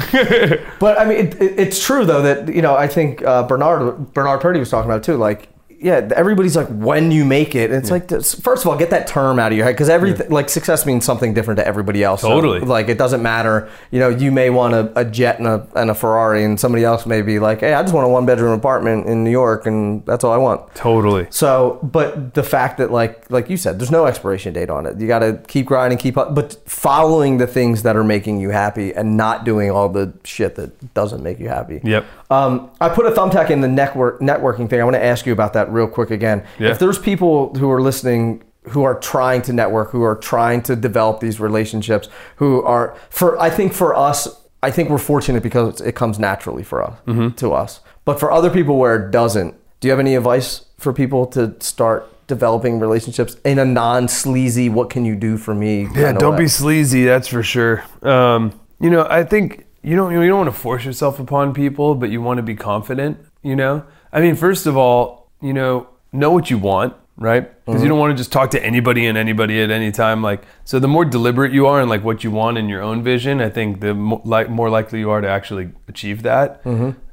[0.80, 4.12] but I mean, it, it, it's true though that you know I think uh, Bernard
[4.12, 5.18] Bernard Purdie was talking about it too.
[5.18, 5.49] Like,
[5.82, 9.06] yeah, everybody's like, when you make it, it's like this- first of all, get that
[9.06, 12.20] term out of your head because everything like success means something different to everybody else.
[12.20, 12.60] So, Totally.
[12.60, 13.70] like it doesn't matter.
[13.90, 16.84] You know, you may want a, a jet and a and a Ferrari, and somebody
[16.84, 19.64] else may be like, hey, I just want a one bedroom apartment in New York,
[19.64, 20.74] and that's all I want.
[20.74, 21.26] Totally.
[21.30, 25.00] So, but the fact that like like you said, there's no expiration date on it.
[25.00, 28.50] You got to keep grinding, keep up, but following the things that are making you
[28.50, 31.80] happy and not doing all the shit that doesn't make you happy.
[31.82, 32.04] Yep.
[32.30, 34.80] Um, I put a thumbtack in the network networking thing.
[34.80, 36.44] I want to ask you about that real quick again.
[36.58, 36.70] Yeah.
[36.70, 40.76] If there's people who are listening who are trying to network, who are trying to
[40.76, 44.28] develop these relationships, who are for I think for us,
[44.62, 47.30] I think we're fortunate because it comes naturally for us Mm-hmm.
[47.36, 47.80] to us.
[48.04, 51.54] But for other people where it doesn't, do you have any advice for people to
[51.60, 56.44] start developing relationships in a non-sleazy what can you do for me Yeah, don't way?
[56.44, 57.04] be sleazy.
[57.04, 57.82] That's for sure.
[58.02, 61.94] Um, you know, I think you don't you don't want to force yourself upon people,
[61.94, 63.18] but you want to be confident.
[63.42, 67.50] You know, I mean, first of all, you know, know what you want, right?
[67.64, 70.22] Because you don't want to just talk to anybody and anybody at any time.
[70.22, 73.02] Like, so the more deliberate you are in like what you want in your own
[73.02, 76.62] vision, I think the mo- like more likely you are to actually achieve that.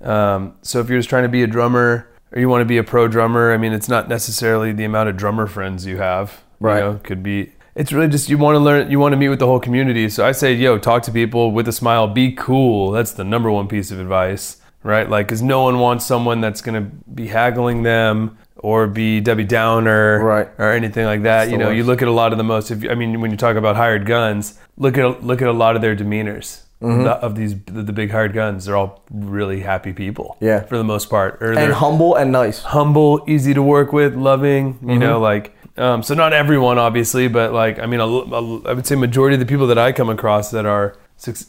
[0.02, 2.78] Um, so if you're just trying to be a drummer or you want to be
[2.78, 6.44] a pro drummer, I mean, it's not necessarily the amount of drummer friends you have.
[6.60, 6.80] Right.
[6.80, 9.30] You know, could be it's really just you want to learn you want to meet
[9.30, 12.32] with the whole community so i say yo talk to people with a smile be
[12.32, 16.40] cool that's the number one piece of advice right like because no one wants someone
[16.42, 16.90] that's going to
[17.22, 20.48] be haggling them or be debbie downer Right.
[20.58, 22.90] or anything like that you know you look at a lot of the most if,
[22.90, 25.82] i mean when you talk about hired guns look at look at a lot of
[25.82, 27.06] their demeanors Mm-hmm.
[27.06, 30.60] the- of these the, the big hired guns they're all really happy people Yeah.
[30.70, 32.62] for the most part or and humble and nice.
[32.62, 37.52] humble, easy to work with, loving, you know, like Um, so not everyone, obviously, but
[37.52, 40.10] like I mean, a, a, I would say majority of the people that I come
[40.18, 40.96] across that are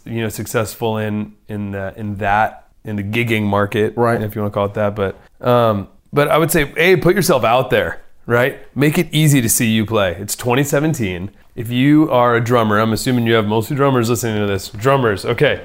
[0.07, 4.20] you know successful in in the, in that in the gigging market, Right.
[4.20, 7.14] If you want to call it that, but um, but I would say, a put
[7.14, 8.59] yourself out there, right?
[8.77, 10.16] Make it easy to see you play.
[10.18, 11.31] It's 2017.
[11.55, 14.68] If you are a drummer, I'm assuming you have mostly drummers listening to this.
[14.70, 15.61] Drummers, okay.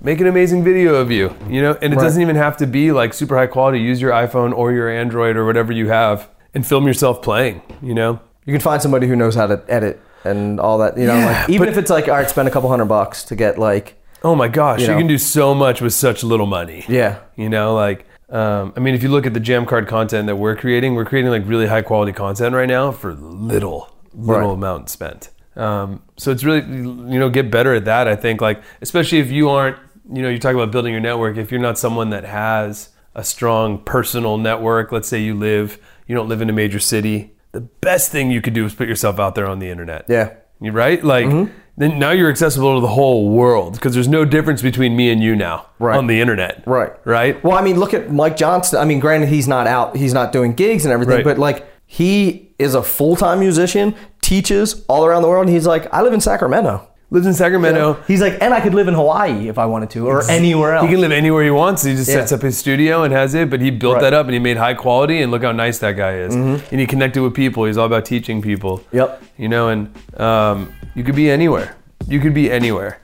[0.00, 2.02] Make an amazing video of you, you know, and it Right.
[2.02, 3.78] doesn't even have to be like super high quality.
[3.78, 7.94] Use your iPhone or your Android or whatever you have and film yourself playing, you
[7.94, 8.18] know?
[8.44, 10.98] You can find somebody who knows how to edit and all that.
[10.98, 13.22] You know, Yeah, like even if it's like, all right, spend a couple hundred bucks
[13.24, 14.98] to get like, Oh my gosh, You you, know.
[14.98, 16.84] can do so much with such little money.
[16.88, 20.36] yeah, You know, like, um, I mean, if you look at the jammcard content that
[20.36, 24.54] we're creating, we're creating like really high quality content right now for little, little Right.
[24.54, 25.30] amount spent.
[25.56, 28.08] Um, so it's really, you know, get better at that.
[28.08, 29.76] I think, like, especially if you aren't,
[30.10, 31.36] you know, you talk about building your network.
[31.36, 36.14] If you're not someone that has a strong personal network, let's say you live, you
[36.14, 39.18] don't live in a major city, the best thing you could do is put yourself
[39.20, 40.06] out there on the internet.
[40.08, 40.30] yeah,
[40.60, 41.02] You right?
[41.04, 41.52] Like Mm-hmm.
[41.76, 45.22] Then now you're accessible to the whole world because there's no difference between me and
[45.22, 45.96] you now Right.
[45.96, 46.62] on the internet.
[46.66, 46.92] Right.
[47.04, 47.42] Right.
[47.42, 48.78] Well, I mean, look at Mike Johnston.
[48.78, 51.24] I mean, granted, he's not out, he's not doing gigs and everything, Right.
[51.24, 55.46] but like he is a full time musician, teaches all around the world.
[55.46, 56.86] And he's like, I live in Sacramento.
[57.12, 58.02] Lives in Sacramento.
[58.08, 60.86] He's like, and I could live in Hawaii if I wanted to, or anywhere else.
[60.86, 61.82] He can live anywhere he wants.
[61.82, 62.14] He just Yeah.
[62.14, 63.50] sets up his studio and has it.
[63.50, 64.00] But he built Right.
[64.04, 65.20] that up and he made high quality.
[65.20, 66.34] And look how nice that guy is.
[66.34, 66.64] Mm-hmm.
[66.70, 67.66] And he connected with people.
[67.66, 68.82] He's all about teaching people.
[68.92, 69.22] Yep.
[69.36, 71.76] You know, and um, you could be anywhere.
[72.08, 72.98] You could be anywhere.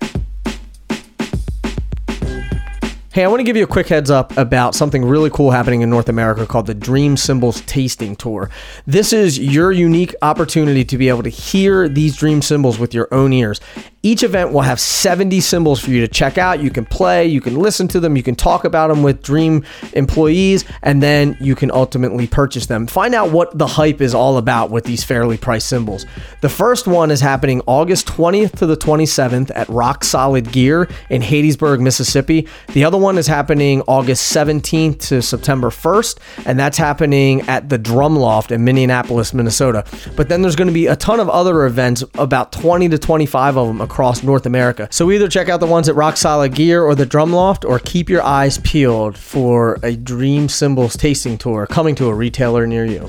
[3.11, 5.81] Hey, I want to give you a quick heads up about something really cool happening
[5.81, 8.49] in North America called the Dream Cymbals Tasting Tour.
[8.87, 13.09] This is your unique opportunity to be able to hear these dream cymbals with your
[13.13, 13.61] own ears.
[14.05, 16.63] Each event will have 70 cymbals for you to check out.
[16.63, 19.65] You can play, you can listen to them, you can talk about them with Dream
[19.95, 22.87] employees, and then you can ultimately purchase them.
[22.87, 26.07] Find out what the hype is all about with these fairly priced cymbals.
[26.43, 31.21] The first one is happening August 20th to the 27th at Rock Solid Gear in
[31.21, 32.47] Hattiesburg, Mississippi.
[32.69, 37.79] The other one is happening August 17th to September 1st, and that's happening at the
[37.79, 39.85] Drum Loft in Minneapolis, Minnesota.
[40.15, 43.57] But then there's going to be a ton of other events, about 20 to 25
[43.57, 44.87] of them across North America.
[44.91, 47.79] So either check out the ones at Rock Solid Gear or the Drum Loft, or
[47.79, 52.85] keep your eyes peeled for a Dream Cymbals tasting tour coming to a retailer near
[52.85, 53.09] you.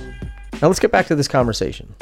[0.61, 1.93] Now let's get back to this conversation.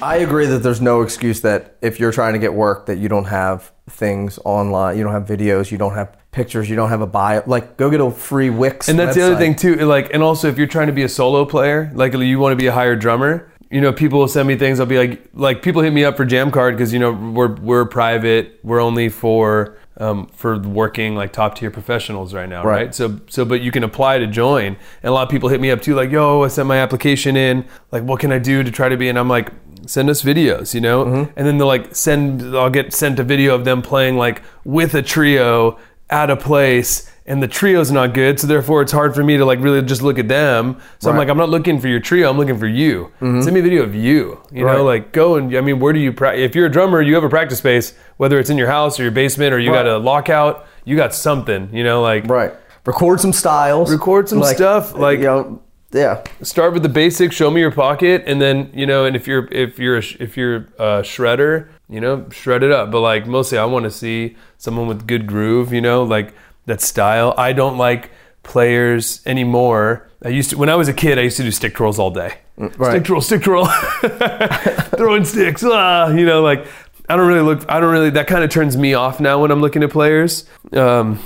[0.00, 3.08] I agree that there's no excuse that if you're trying to get work that you
[3.08, 7.02] don't have things online, you don't have videos, you don't have pictures, you don't have
[7.02, 7.42] a bio.
[7.46, 8.88] Like, go get a free Wix.
[8.88, 9.76] And that's the other thing too.
[9.76, 12.56] Like, and also if you're trying to be a solo player, like you want to
[12.56, 14.78] be a hired drummer, you know, people will send me things.
[14.78, 17.86] I'll be like, like people hit me up for Jammcard because you know we're we're
[17.86, 18.60] private.
[18.62, 22.86] We're only for um, for working like top tier professionals right now, Right.
[22.86, 22.94] right.
[22.94, 24.76] So so, but you can apply to join.
[25.02, 27.36] And a lot of people hit me up too, like, yo, I sent my application
[27.36, 27.66] in.
[27.90, 29.08] Like, what can I do to try to be?
[29.08, 29.50] And I'm like,
[29.86, 31.04] send us videos, you know.
[31.04, 31.32] Mm-hmm.
[31.36, 32.42] And then they'll like send.
[32.56, 35.78] I'll get sent a video of them playing like with a trio
[36.10, 39.44] at a place and the trio's not good so therefore it's hard for me to
[39.44, 42.28] like really just look at them so i'm like i'm not looking for your trio
[42.28, 43.40] i'm looking for you mm-hmm.
[43.42, 44.76] send me a video of you you Right.
[44.76, 47.14] know like go and i mean where do you pra- if you're a drummer you
[47.14, 49.86] have a practice space whether it's in your house or your basement or you got
[49.86, 52.52] a lockout you got something you know like Right.
[52.84, 53.92] Record some styles.
[53.92, 56.24] Record some stuff, like- you know, yeah.
[56.42, 59.46] start with the basics show me your pocket and then you know and if you're
[59.52, 63.58] if you're a, if you're a shredder you know shred it up but like mostly
[63.58, 66.34] i want to see someone with good groove you know like
[66.66, 68.10] that style i don't like
[68.42, 71.74] players anymore i used to when i was a kid i used to do stick
[71.74, 72.90] twirls all day right.
[72.90, 73.66] stick twirl stick twirl
[74.96, 76.66] throwing sticks ah, you know like
[77.08, 79.50] i don't really look i don't really that kind of turns me off now when
[79.50, 81.18] i'm looking at players um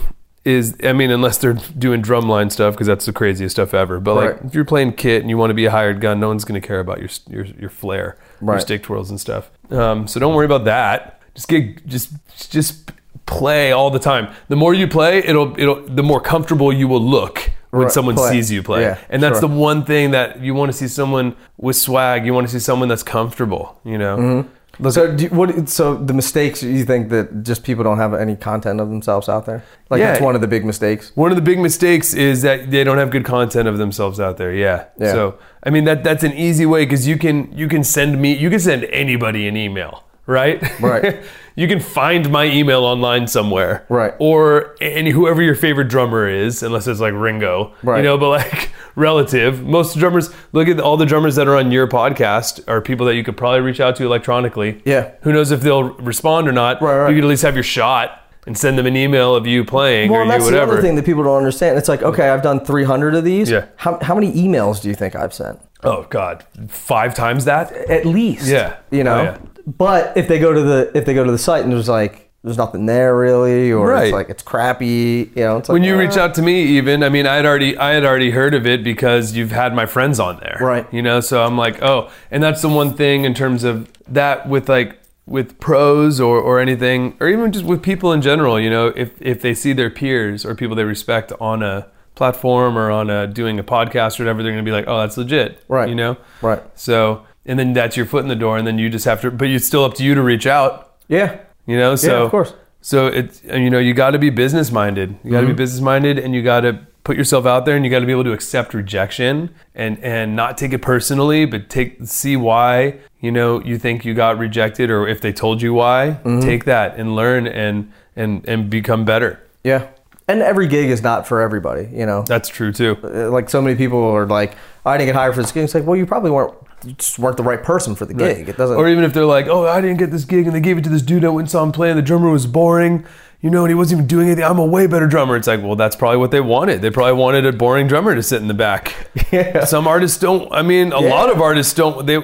[0.44, 3.98] is I mean, unless they're doing drumline stuff, because that's the craziest stuff ever.
[3.98, 4.44] But like, Right.
[4.44, 6.60] if you're playing kit and you want to be a hired gun, no one's going
[6.60, 9.50] to care about your your your flair, your stick twirls and stuff.
[9.70, 11.20] Um, so don't worry about that.
[11.34, 12.12] Just get just
[12.48, 12.92] just
[13.26, 14.28] play all the time.
[14.48, 18.14] The more you play, it'll it'll the more comfortable you will look when Right, someone
[18.14, 18.30] play.
[18.32, 18.82] sees you play.
[18.82, 19.48] Yeah, and that's sure.
[19.48, 22.24] the one thing that you want to see someone with swag.
[22.24, 23.80] You want to see someone that's comfortable.
[23.84, 24.16] You know.
[24.16, 24.48] Mm-hmm.
[24.78, 25.68] Look, So, do you, what?
[25.70, 29.46] So the mistakes you think that just people don't have any content of themselves out
[29.46, 29.64] there?
[29.88, 30.08] Like Yeah.
[30.12, 31.12] that's one of the big mistakes.
[31.14, 34.36] One of the big mistakes is that they don't have good content of themselves out
[34.36, 34.52] there.
[34.52, 34.84] Yeah.
[34.98, 35.12] Yeah.
[35.12, 38.34] So I mean that that's an easy way because you can you can send me
[38.36, 40.62] you can send anybody an email, right?
[40.78, 41.16] Right.
[41.56, 43.86] you can find my email online somewhere.
[43.88, 44.14] Right.
[44.18, 47.74] Or any whoever your favorite drummer is, unless it's like Ringo.
[47.82, 47.98] Right.
[47.98, 49.64] You know, but like relative.
[49.64, 53.16] Most drummers look at all the drummers that are on your podcast are people that
[53.16, 54.82] you could probably reach out to electronically.
[54.84, 55.12] Yeah.
[55.22, 56.80] Who knows if they'll respond or not?
[56.82, 57.08] Right, right.
[57.08, 60.10] You could at least have your shot and send them an email of you playing
[60.10, 60.72] Well, or and you that's the whatever.
[60.72, 61.78] other thing that people don't understand.
[61.78, 63.50] It's like, okay, I've done 300 of these.
[63.50, 63.66] Yeah.
[63.76, 65.58] How, how many emails do you think I've sent?
[65.82, 67.72] Oh God, five times that.
[67.72, 68.46] at least.
[68.46, 68.76] Yeah.
[68.90, 69.18] you oh, know.
[69.18, 69.38] Oh, yeah.
[69.66, 72.30] But if they go to the if they go to the site and there's like
[72.44, 74.04] there's nothing there really, or Right.
[74.04, 75.56] it's like it's crappy, you know.
[75.56, 77.76] It's like, When you uh, reach out to me, even I mean, I had already
[77.76, 80.86] I had already heard of it because you've had my friends on there, Right.
[80.92, 84.48] You know, so I'm like, oh, and that's the one thing in terms of that
[84.48, 88.60] with like with pros or or anything, or even just with people in general.
[88.60, 92.78] You know, if if they see their peers or people they respect on a platform
[92.78, 95.64] or on a doing a podcast or whatever, they're gonna be like, oh, that's legit,
[95.68, 95.88] Right.
[95.88, 96.62] You know, Right.
[96.76, 99.30] So and then that's your foot in the door, and then you just have to,
[99.30, 100.94] but it's still up to you to reach out.
[101.08, 102.52] yeah, You know, so of course.
[102.80, 105.16] So it's you know you got to be business minded.
[105.24, 107.84] You got to be business minded, and you got to put yourself out there, and
[107.84, 111.68] you got to be able to accept rejection and and not take it personally, but
[111.68, 115.74] take see why you know you think you got rejected, or if they told you
[115.74, 119.40] why, take that and learn and and and become better.
[119.64, 119.88] yeah.
[120.28, 122.22] And every gig is not for everybody, you know.
[122.26, 122.96] That's true too.
[123.04, 125.62] Uh, like so many people are like, I didn't get hired for this gig.
[125.62, 126.52] It's like, well, you probably weren't,
[126.94, 128.48] just weren't the right person for the gig.
[128.48, 128.76] It doesn't.
[128.76, 130.84] Or even if they're like, "Oh, I didn't get this gig, and they gave it
[130.84, 133.04] to this dude I went and saw him play, and the drummer was boring."
[133.42, 134.44] You know, and he wasn't even doing anything.
[134.44, 135.36] I'm a way better drummer.
[135.36, 136.80] It's like, well, that's probably what they wanted.
[136.80, 138.94] They probably wanted a boring drummer to sit in the back.
[139.32, 139.64] Yeah.
[139.64, 140.50] Some artists don't.
[140.52, 141.10] I mean, a Yeah.
[141.10, 142.06] lot of artists don't.
[142.06, 142.16] They,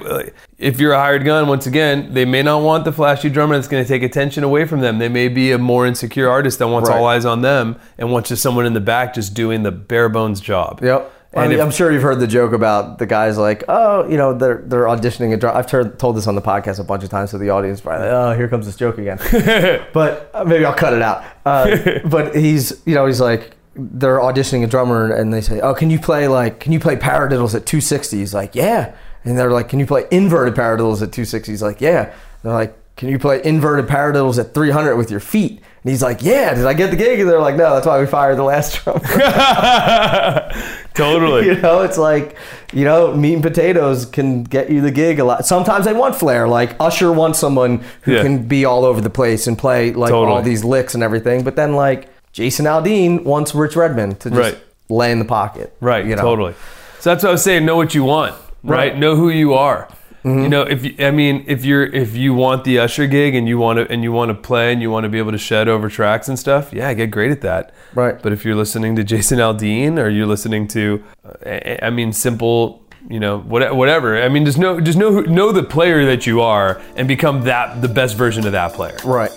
[0.57, 3.67] if you're a hired gun, once again, they may not want the flashy drummer that's
[3.67, 4.97] going to take attention away from them.
[4.99, 6.97] They may be a more insecure artist that wants Right.
[6.97, 10.09] all eyes on them and wants just someone in the back just doing the bare
[10.09, 10.79] bones job.
[10.81, 11.12] Yep.
[11.33, 14.17] And And if- I'm sure you've heard the joke about the guys like, oh, you
[14.17, 15.57] know, they're they're auditioning a drum.
[15.57, 15.67] I've
[15.97, 17.81] told this on the podcast a bunch of times to the audience.
[17.81, 19.17] Probably, like, oh, here comes this joke again.
[19.93, 21.23] but uh, maybe I'll cut it out.
[21.45, 25.73] Uh, but he's, you know, he's like, they're auditioning a drummer, and they say, oh,
[25.73, 28.17] can you play like, can you play paradiddles at 260?
[28.17, 28.93] He's like, yeah.
[29.23, 31.51] And they're like, can you play inverted paradiddles at 260?
[31.51, 32.13] He's like, yeah.
[32.43, 35.51] They're like, can you play inverted paradiddles at 300 with your feet?
[35.83, 36.53] And he's like, yeah.
[36.53, 37.19] Did I get the gig?
[37.19, 37.73] And they're like, no.
[37.73, 39.01] That's why we fired the last drummer.
[40.93, 41.45] totally.
[41.47, 42.35] you know, it's like,
[42.71, 45.45] you know, meat and potatoes can get you the gig a lot.
[45.45, 46.47] Sometimes they want flair.
[46.47, 48.21] Like Usher wants someone who Yeah.
[48.23, 51.43] can be all over the place and play like all these licks and everything.
[51.43, 54.57] But then like Jason Aldean wants Rich Redmond to just Right.
[54.89, 55.75] lay in the pocket.
[55.81, 56.21] Right, You know?
[56.21, 56.53] totally.
[56.99, 57.65] So that's what I was saying.
[57.65, 58.77] Know what you want, right?
[58.91, 58.97] Right.
[58.97, 59.87] Know who you are.
[60.25, 63.45] You know, if you, I mean, if you're if you want the usher gig and
[63.47, 65.37] you want to and you want to play and you want to be able to
[65.37, 67.73] shed over tracks and stuff, yeah, get great at that.
[67.93, 68.21] Right.
[68.21, 71.03] But if you're listening to Jason Aldean or you're listening to,
[71.45, 74.21] uh, I mean, simple, you know, what- whatever.
[74.23, 77.41] I mean, just know just know who, know the player that you are and become
[77.43, 78.95] that the best version of that player.
[79.03, 79.31] Right.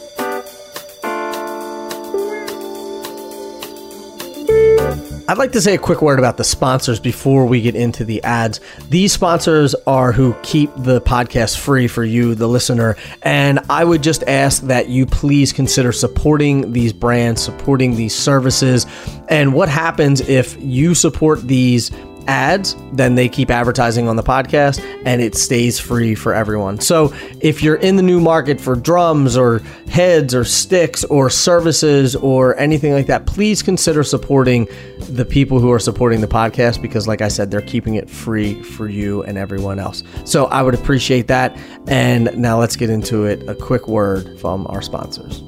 [5.29, 8.23] I'd like to say a quick word about the sponsors before we get into the
[8.23, 8.61] ads.
[8.91, 12.97] These sponsors are who keep the podcast free for you, the listener.
[13.23, 18.87] And I would just ask that you please consider supporting these brands, supporting these services.
[19.29, 21.91] And what happens if you support these
[22.27, 26.81] ads, then they keep advertising on the podcast and it stays free for everyone.
[26.81, 32.17] So if you're in the new market for drums or heads or sticks or services
[32.17, 34.69] or anything like that, please consider supporting
[35.11, 38.63] the people who are supporting the podcast because, like I said, they're keeping it free
[38.63, 40.03] for you and everyone else.
[40.25, 41.57] So I would appreciate that.
[41.87, 43.49] And now let's get into it.
[43.49, 45.43] A quick word from our sponsors.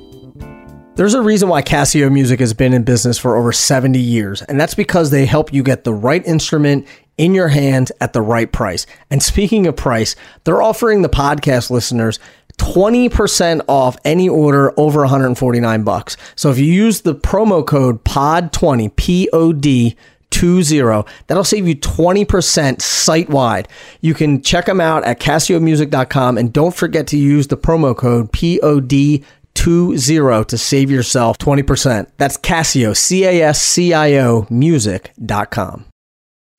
[0.98, 4.60] There's a reason why Cascio Music has been in business for over 70 years, and
[4.60, 8.50] that's because they help you get the right instrument in your hands at the right
[8.50, 8.84] price.
[9.08, 12.18] And speaking of price, they're offering the podcast listeners
[12.56, 16.16] 20% off any order over 149 bucks.
[16.34, 19.96] So if you use the promo code POD20, P O D
[20.30, 23.66] 20 that'll save you 20% site wide
[24.02, 28.30] you can check them out at casciomusic.com and don't forget to use the promo code
[28.30, 29.24] pod
[29.58, 35.84] 20 to save yourself 20% that's cascio c-a-s-c-i-o music.com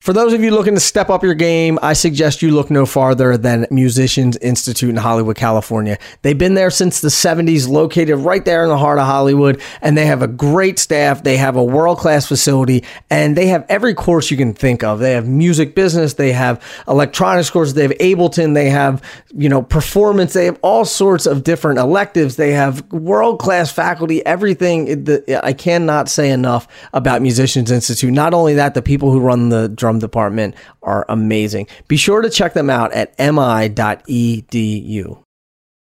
[0.01, 2.85] for those of you looking to step up your game, I suggest you look no
[2.85, 5.97] farther than Musicians Institute in Hollywood, California.
[6.21, 9.97] They've been there since the 70s, located right there in the heart of Hollywood, and
[9.97, 11.23] they have a great staff.
[11.23, 14.99] They have a world class facility, and they have every course you can think of.
[14.99, 19.03] They have music business, they have electronics courses, they have Ableton, they have,
[19.35, 24.25] you know, performance, they have all sorts of different electives, they have world class faculty,
[24.25, 25.19] everything.
[25.43, 28.13] I cannot say enough about Musicians Institute.
[28.13, 31.65] Not only that, the people who run the drum department are amazing.
[31.87, 33.63] Be sure to check them out at mi.edu.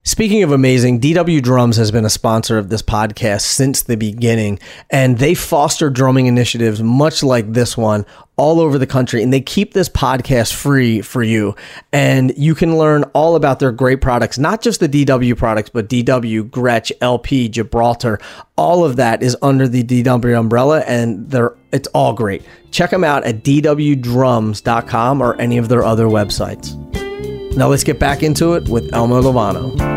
[0.06, 4.60] Speaking of amazing, DW Drums has been a sponsor of this podcast since the beginning,
[4.88, 9.40] and they foster drumming initiatives much like this one all over the country, and they
[9.40, 11.56] keep this podcast free for you.
[11.92, 15.88] And you can learn all about their great products, not just the DW products, but
[15.88, 18.20] DW, Gretsch, LP, Gibraltar.
[18.54, 22.44] All of that is under the DW umbrella, and they're it's all great.
[22.70, 26.76] Check them out at dwdrums.com or any of their other websites.
[27.56, 29.95] Now let's get back into it with Elmo Lovano.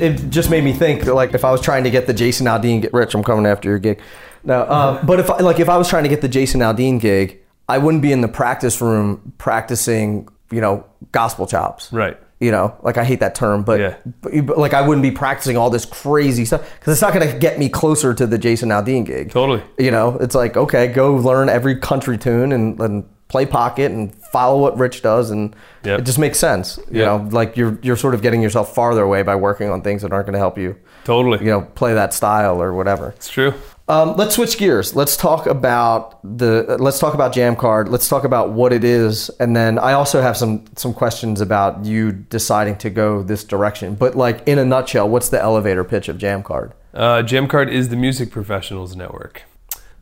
[0.00, 2.82] It just made me think like if I was trying to get the Jason Aldean
[2.82, 4.00] get rich, I'm coming after your gig.
[4.44, 7.00] No, uh, but if I, like if I was trying to get the Jason Aldean
[7.00, 11.92] gig, I wouldn't be in the practice room practicing, you know, gospel chops.
[11.92, 12.18] Right.
[12.40, 13.96] You know, like I hate that term, but, Yeah.
[14.22, 17.28] but, but, like I wouldn't be practicing all this crazy stuff because it's not going
[17.28, 19.32] to get me closer to the Jason Aldean gig.
[19.32, 19.60] Totally.
[19.76, 24.14] You know, it's like okay, go learn every country tune and, and play pocket and
[24.32, 25.54] follow what Rich does, and
[25.84, 26.00] Yep.
[26.00, 26.78] it just makes sense.
[26.90, 27.06] You Yep.
[27.06, 30.12] know, like you're you're sort of getting yourself farther away by working on things that
[30.12, 31.38] aren't going to help you Totally.
[31.44, 33.08] you know play that style or whatever.
[33.16, 33.52] It's true.
[33.90, 34.94] Um, let's switch gears.
[34.94, 36.76] Let's talk about the.
[36.78, 37.88] Let's talk about Jammcard.
[37.88, 41.86] Let's talk about what it is, and then I also have some some questions about
[41.86, 43.94] you deciding to go this direction.
[43.94, 46.72] But like in a nutshell, what's the elevator pitch of Jammcard?
[46.92, 49.42] Uh, Jammcard is the Music Professionals Network.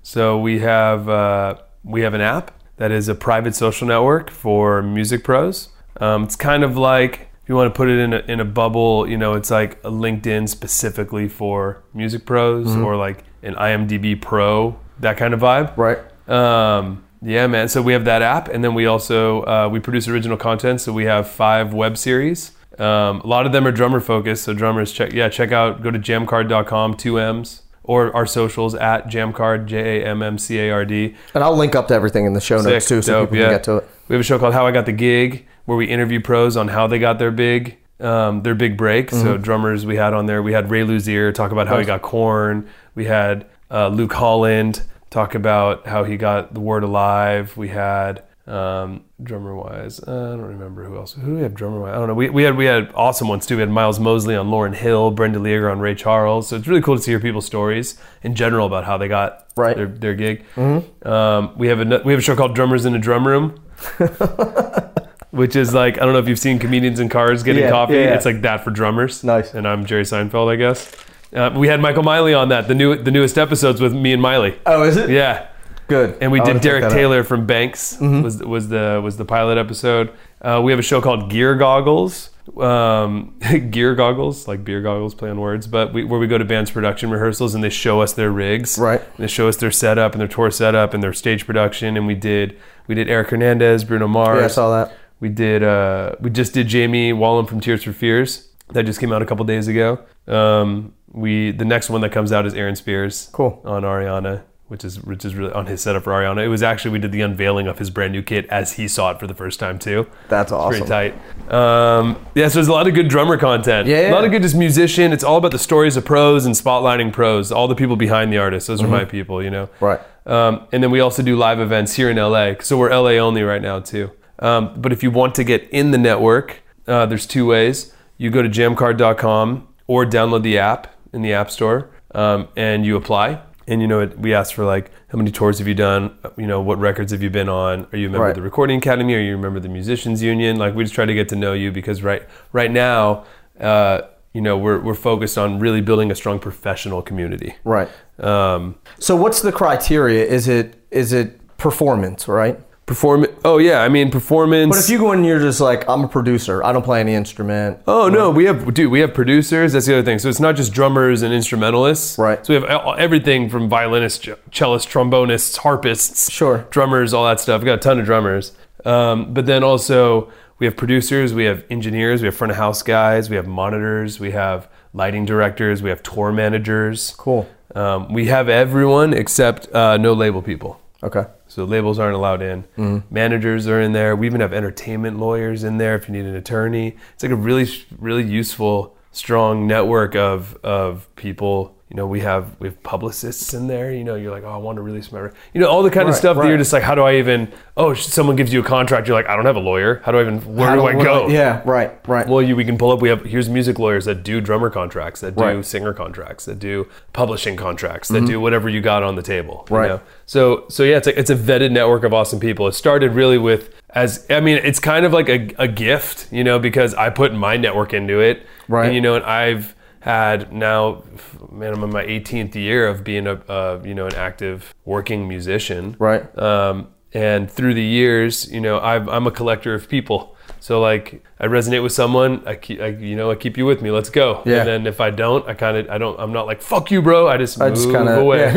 [0.03, 1.55] So we have uh,
[1.85, 5.70] we have an app that is a private social network for music pros.
[6.01, 8.45] Um, it's kind of like if you want to put it in a, in a
[8.45, 14.20] bubble, you know, it's like a LinkedIn specifically for music pros or like an IMDb
[14.20, 15.77] Pro, that kind of vibe.
[15.77, 15.99] Right.
[16.29, 17.68] Um, yeah, man.
[17.68, 20.81] So we have that app, and then we also uh, we produce original content.
[20.81, 22.53] So we have five web series.
[22.79, 24.45] Um, a lot of them are drummer focused.
[24.45, 29.07] So drummers, check yeah, check out go to jammcard.com, two M's, or our socials at
[29.07, 31.14] jammcard, J A M M C A R D.
[31.34, 33.45] And I'll link up to everything in the show notes too, so dope, people yeah.
[33.45, 33.89] can get to it.
[34.09, 36.68] We have a show called How I Got the Gig, where we interview pros on
[36.68, 39.11] how they got their big, um, their big break.
[39.11, 39.22] Mm-hmm.
[39.22, 40.43] So drummers we had on there.
[40.43, 42.68] We had Ray Luzier talk about how he got Korn.
[42.95, 47.57] We had uh, Luke Holland talk about how he got the Word Alive.
[47.57, 51.14] We had um, drummer wise, uh, I don't remember who else.
[51.14, 51.94] Who do we have drummer wise?
[51.94, 52.14] I don't know.
[52.14, 53.57] We, we had we had awesome ones too.
[53.57, 56.49] We had Miles Mosley on Lauryn Hill, Brenda Leager on Ray Charles.
[56.49, 59.74] So it's really cool to hear people's stories in general about how they got Right.
[59.76, 60.44] their, their gig.
[60.57, 63.59] Um, we have a we have a show called Drummers in a Drum Room,
[65.30, 67.94] which is like I don't know if you've seen comedians in cars getting Yeah, coffee.
[67.94, 68.14] yeah, yeah.
[68.14, 69.24] It's like that for drummers.
[69.24, 69.55] Nice.
[69.55, 70.92] And I'm Jerry Seinfeld, I guess.
[71.32, 72.68] Uh, we had Michael Miley on that.
[72.68, 74.59] The new the newest episodes with me and Miley.
[74.66, 75.11] Oh, is it?
[75.11, 75.49] Yeah.
[75.89, 76.18] Good.
[76.20, 76.95] And we I did Derek that out.
[76.95, 80.12] Taylor from Banks was was the was the pilot episode.
[80.41, 82.30] Uh, we have a show called Gear Goggles.
[82.57, 83.39] Um,
[83.70, 86.70] gear goggles, like beer goggles, play on words, but we, where we go to bands'
[86.70, 89.01] production rehearsals and they show us their rigs, Right.
[89.01, 91.97] And they show us their setup and their tour setup and their stage production.
[91.97, 92.57] And we did
[92.87, 94.39] we did Eric Hernandez, Bruno Mars.
[94.39, 94.97] Yeah, I saw that.
[95.18, 95.62] We did.
[95.64, 98.49] Uh, we just did Jamie Wollam from Tears for Fears.
[98.68, 99.99] That just came out a couple days ago.
[100.28, 103.28] Um, we the next one that comes out is Aaron Spears.
[103.32, 103.61] Cool.
[103.64, 106.45] On Ariana, which is which is really on his setup for Ariana.
[106.45, 109.12] It was actually we did the unveiling of his brand new kit as he saw
[109.12, 110.09] it for the first time too.
[110.29, 110.87] That's It's awesome.
[110.87, 111.53] Pretty tight.
[111.53, 113.87] Um, yeah, so there's a lot of good drummer content.
[113.87, 115.12] Yeah, A lot of good just musician.
[115.12, 117.53] It's all about the stories of pros and spotlighting pros.
[117.53, 118.67] All the people behind the artists.
[118.67, 119.43] Those are my people.
[119.43, 119.67] You know.
[119.67, 119.85] Mm-hmm.
[119.85, 120.01] Right.
[120.27, 122.55] Um, and then we also do live events here in LA.
[122.61, 124.11] So we're LA only right now too.
[124.41, 127.95] Um, but if you want to get in the network, uh, there's two ways.
[128.19, 132.97] You go to jammcard.com or download the app in the App Store, um, and you
[132.97, 133.41] apply.
[133.69, 136.17] And you know, it, we ask for like, how many tours have you done?
[136.37, 137.87] You know, what records have you been on?
[137.93, 138.31] Are you a member Right.
[138.31, 139.14] of the Recording Academy?
[139.14, 140.57] Are you a member of the Musicians Union?
[140.57, 143.25] Like, we just try to get to know you because right right now,
[143.61, 144.03] uh,
[144.33, 147.57] you know, we're we're focused on really building a strong professional community.
[147.64, 147.89] Right.
[148.21, 150.25] Um, So what's the criteria?
[150.25, 152.61] Is it is it performance, right?
[152.87, 153.26] Perform.
[153.45, 154.76] Oh yeah, I mean performance.
[154.76, 157.01] But if you go in and you're just like, I'm a producer, I don't play
[157.01, 157.80] any instrument.
[157.89, 159.72] Oh no, we have dude, we have producers.
[159.72, 160.20] That's the other thing.
[160.20, 162.16] So it's not just drummers and instrumentalists.
[162.16, 162.47] Right.
[162.47, 166.64] So we have e- everything from violinists, cellists, trombonists, harpists, Sure.
[166.70, 167.61] drummers, all that stuff.
[167.61, 168.53] We got a ton of drummers.
[168.84, 170.30] Um, but then also
[170.61, 174.20] we have producers, we have engineers, we have front of house guys, we have monitors,
[174.20, 177.14] we have lighting directors, we have tour managers.
[177.18, 177.49] Cool.
[177.74, 180.80] Um, we have everyone except uh, no label people.
[181.03, 181.24] Okay.
[181.57, 182.64] So labels aren't allowed in.
[182.76, 183.14] Mm-hmm.
[183.14, 184.14] Managers are in there.
[184.14, 186.98] We even have entertainment lawyers in there if you need an attorney.
[187.14, 187.66] It's like a really,
[187.98, 193.68] really useful, strong network of of people you know, we have we have publicists in
[193.68, 193.93] there.
[193.93, 196.09] You know, you're like, oh, I want to release my, you know, all the kind
[196.09, 197.53] of Right, stuff that you're just like, how do I even?
[197.76, 199.07] Oh, someone gives you a contract.
[199.07, 200.01] You're like, I don't have a lawyer.
[200.05, 200.41] How do I even?
[200.57, 201.28] Where do I go?
[201.28, 202.26] Yeah, right, right.
[202.26, 203.01] Well, you, we can pull up.
[203.01, 205.64] We have here's music lawyers that do drummer contracts, that do Right.
[205.64, 209.55] singer contracts, that do publishing contracts, that do whatever you got on the table.
[209.55, 209.74] you Mm-hmm.
[209.74, 209.89] Right.
[209.89, 210.01] know?
[210.26, 212.66] So so yeah, it's a, it's a vetted network of awesome people.
[212.66, 216.43] It started really with as I mean, it's kind of like a, a gift, you
[216.43, 218.87] know, because I put my network into it, Right.
[218.87, 219.76] And you know, and I've
[220.07, 221.02] had now,
[221.50, 225.26] man, I'm in my 18th year of being a, a you know an active working
[225.28, 226.22] musician, Right.
[226.38, 230.34] um, and through the years, you know, I've, I'm a collector of people.
[230.61, 233.80] So like, I resonate with someone, I keep, I, you know, I keep you with
[233.82, 233.90] me.
[233.90, 234.42] Let's go.
[234.44, 234.59] Yeah.
[234.59, 237.00] And then if I don't, I kind of, I don't, I'm not like fuck you,
[237.02, 237.28] bro.
[237.28, 238.52] I just I move just kinda- away.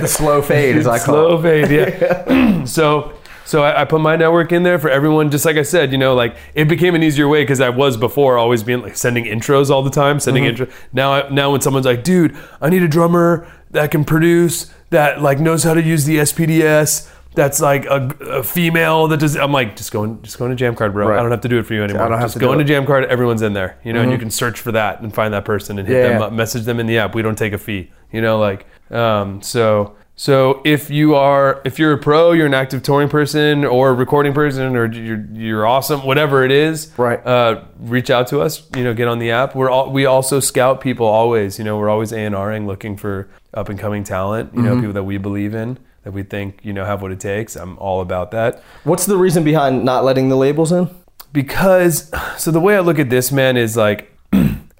[0.00, 1.42] the slow fade, as I call Slow it.
[1.42, 2.64] fade, yeah.
[2.78, 3.12] so,
[3.46, 5.30] so I, I put my network in there for everyone.
[5.30, 7.96] Just like I said, you know, like it became an easier way because I was
[7.96, 10.62] before always being like sending intros all the time, sending Mm-hmm.
[10.62, 10.76] intro.
[10.92, 15.22] Now, I, now when someone's like, dude, I need a drummer that can produce, that
[15.22, 17.10] like knows how to use the SPDS.
[17.34, 19.36] That's like a, a female that does.
[19.36, 21.08] I'm like, just going, just going to Jammcard, bro.
[21.08, 21.18] Right.
[21.18, 22.02] I don't have to do it for you anymore.
[22.04, 22.68] I don't have just to go into it.
[22.74, 22.90] Mm-hmm.
[22.90, 23.06] Jammcard.
[23.08, 25.78] Everyone's in there, you know, and you can search for that and find that person
[25.78, 26.26] and hit Yeah, them yeah.
[26.28, 27.14] up, message them in the app.
[27.14, 29.94] We don't take a fee, you know, like, um, so.
[30.18, 33.92] So if you are if you're a pro, you're an active touring person or a
[33.94, 37.24] recording person, or you're you're awesome, whatever it is, Right.
[37.24, 38.66] Uh, reach out to us.
[38.74, 39.54] You know, get on the app.
[39.54, 41.58] We're all we also scout people always.
[41.58, 44.54] You know, we're always A and Ring looking for up and coming talent.
[44.54, 44.68] You Mm-hmm.
[44.68, 47.54] know, people that we believe in, that we think you know have what it takes.
[47.54, 50.88] I'm all about that What's the reason behind not letting the labels in?
[51.32, 54.10] because so the way I look at this man is like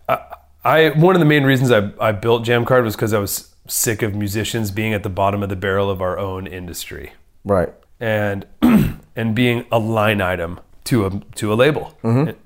[0.09, 0.19] I,
[0.65, 4.03] I one of the main reasons I, I built Jammcard was because I was sick
[4.03, 7.13] of musicians being at the bottom of the barrel of our own industry
[7.45, 7.73] Right.
[8.01, 8.47] and
[9.17, 11.97] and being a line item to a to a label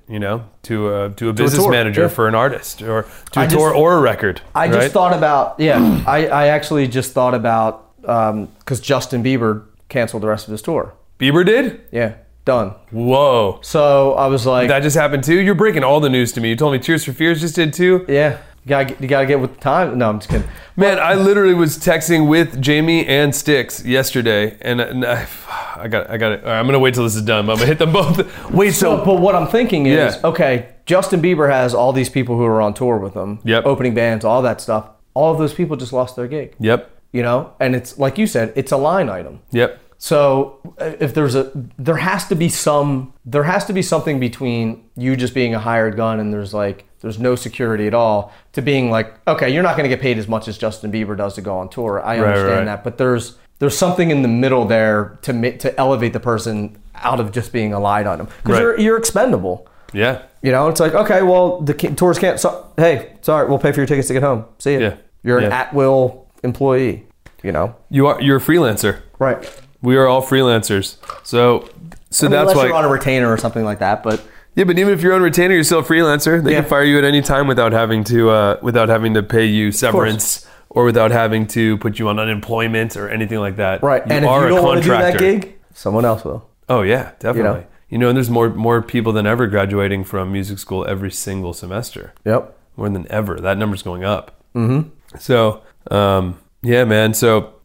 [0.07, 1.63] you know to a to a business Mm-hmm.
[1.63, 2.07] tour, manager yeah.
[2.07, 5.59] for an artist or to a I tour or a record I just thought about
[5.59, 6.03] yeah.
[6.07, 10.93] I, I actually just thought about because Justin Bieber canceled the rest of his tour.
[11.19, 12.15] Bieber did Yeah,
[12.45, 12.73] done.
[12.89, 16.41] whoa So I was like, that just happened too you're breaking all the news to
[16.41, 19.07] me you told me Tears for Fears just did too yeah, you gotta get, you
[19.07, 19.97] gotta get with the time.
[19.97, 20.47] No, I'm just kidding.
[20.75, 25.27] Man, I literally was texting with Jamie and Sticks yesterday, and, and I,
[25.75, 26.43] I got, I got it.
[26.43, 27.45] All right, I'm gonna wait till this is done.
[27.45, 28.51] but I'm gonna hit them both.
[28.51, 30.21] Wait, So, so but what I'm thinking is, Yeah.
[30.29, 33.65] okay, Justin Bieber has all these people who are on tour with him, Yep.
[33.65, 34.89] opening bands, all that stuff.
[35.13, 38.25] All of those people just lost their gig, yep, you know, and it's like you
[38.27, 39.41] said, it's a line item.
[39.51, 43.81] yep, So uh, if there's a, there has to be some, there has to be
[43.81, 47.93] something between you just being a hired gun and there's like, there's no security at
[47.93, 50.91] all to being like, okay, you're not going to get paid as much as Justin
[50.91, 52.01] Bieber does to go on tour.
[52.03, 52.65] I understand right.
[52.65, 57.19] that, but there's, there's something in the middle there to to elevate the person out
[57.19, 58.61] of just being a line them because Right.
[58.61, 59.67] you're, you're expendable.
[59.93, 62.39] yeah, You know, it's like, okay, well, the tours can't.
[62.39, 64.45] So, hey, sorry, we'll pay for your tickets to get home.
[64.59, 64.79] See you.
[64.79, 64.95] Yeah.
[65.23, 67.05] You're an at will employee.
[67.43, 68.21] You know, you are.
[68.21, 69.01] You're a freelancer.
[69.19, 69.39] right?
[69.81, 70.97] We are all freelancers.
[71.23, 71.67] So,
[72.11, 72.65] so that's Unless why.
[72.67, 74.03] you're on a retainer or something like that.
[74.03, 74.23] But
[74.55, 76.43] yeah, but even if you're on retainer, you're still a freelancer.
[76.43, 76.61] They Yeah.
[76.61, 79.71] can fire you at any time without having to, uh, without having to pay you
[79.71, 80.47] severance.
[80.73, 83.83] Or without having to put you on unemployment or anything like that.
[83.83, 86.47] right, You and if you don't want to do that gig, someone else will.
[86.69, 87.65] Oh yeah, definitely.
[87.89, 88.05] You know?
[88.05, 92.13] know, and there's more more people than ever graduating from music school every single semester.
[92.23, 92.57] Yep.
[92.77, 93.35] More than ever.
[93.41, 94.41] That number's going up.
[94.55, 94.87] Mm-hmm.
[95.19, 97.13] So, um, yeah, man.
[97.15, 97.55] So,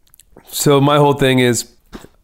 [0.45, 1.71] so my whole thing is,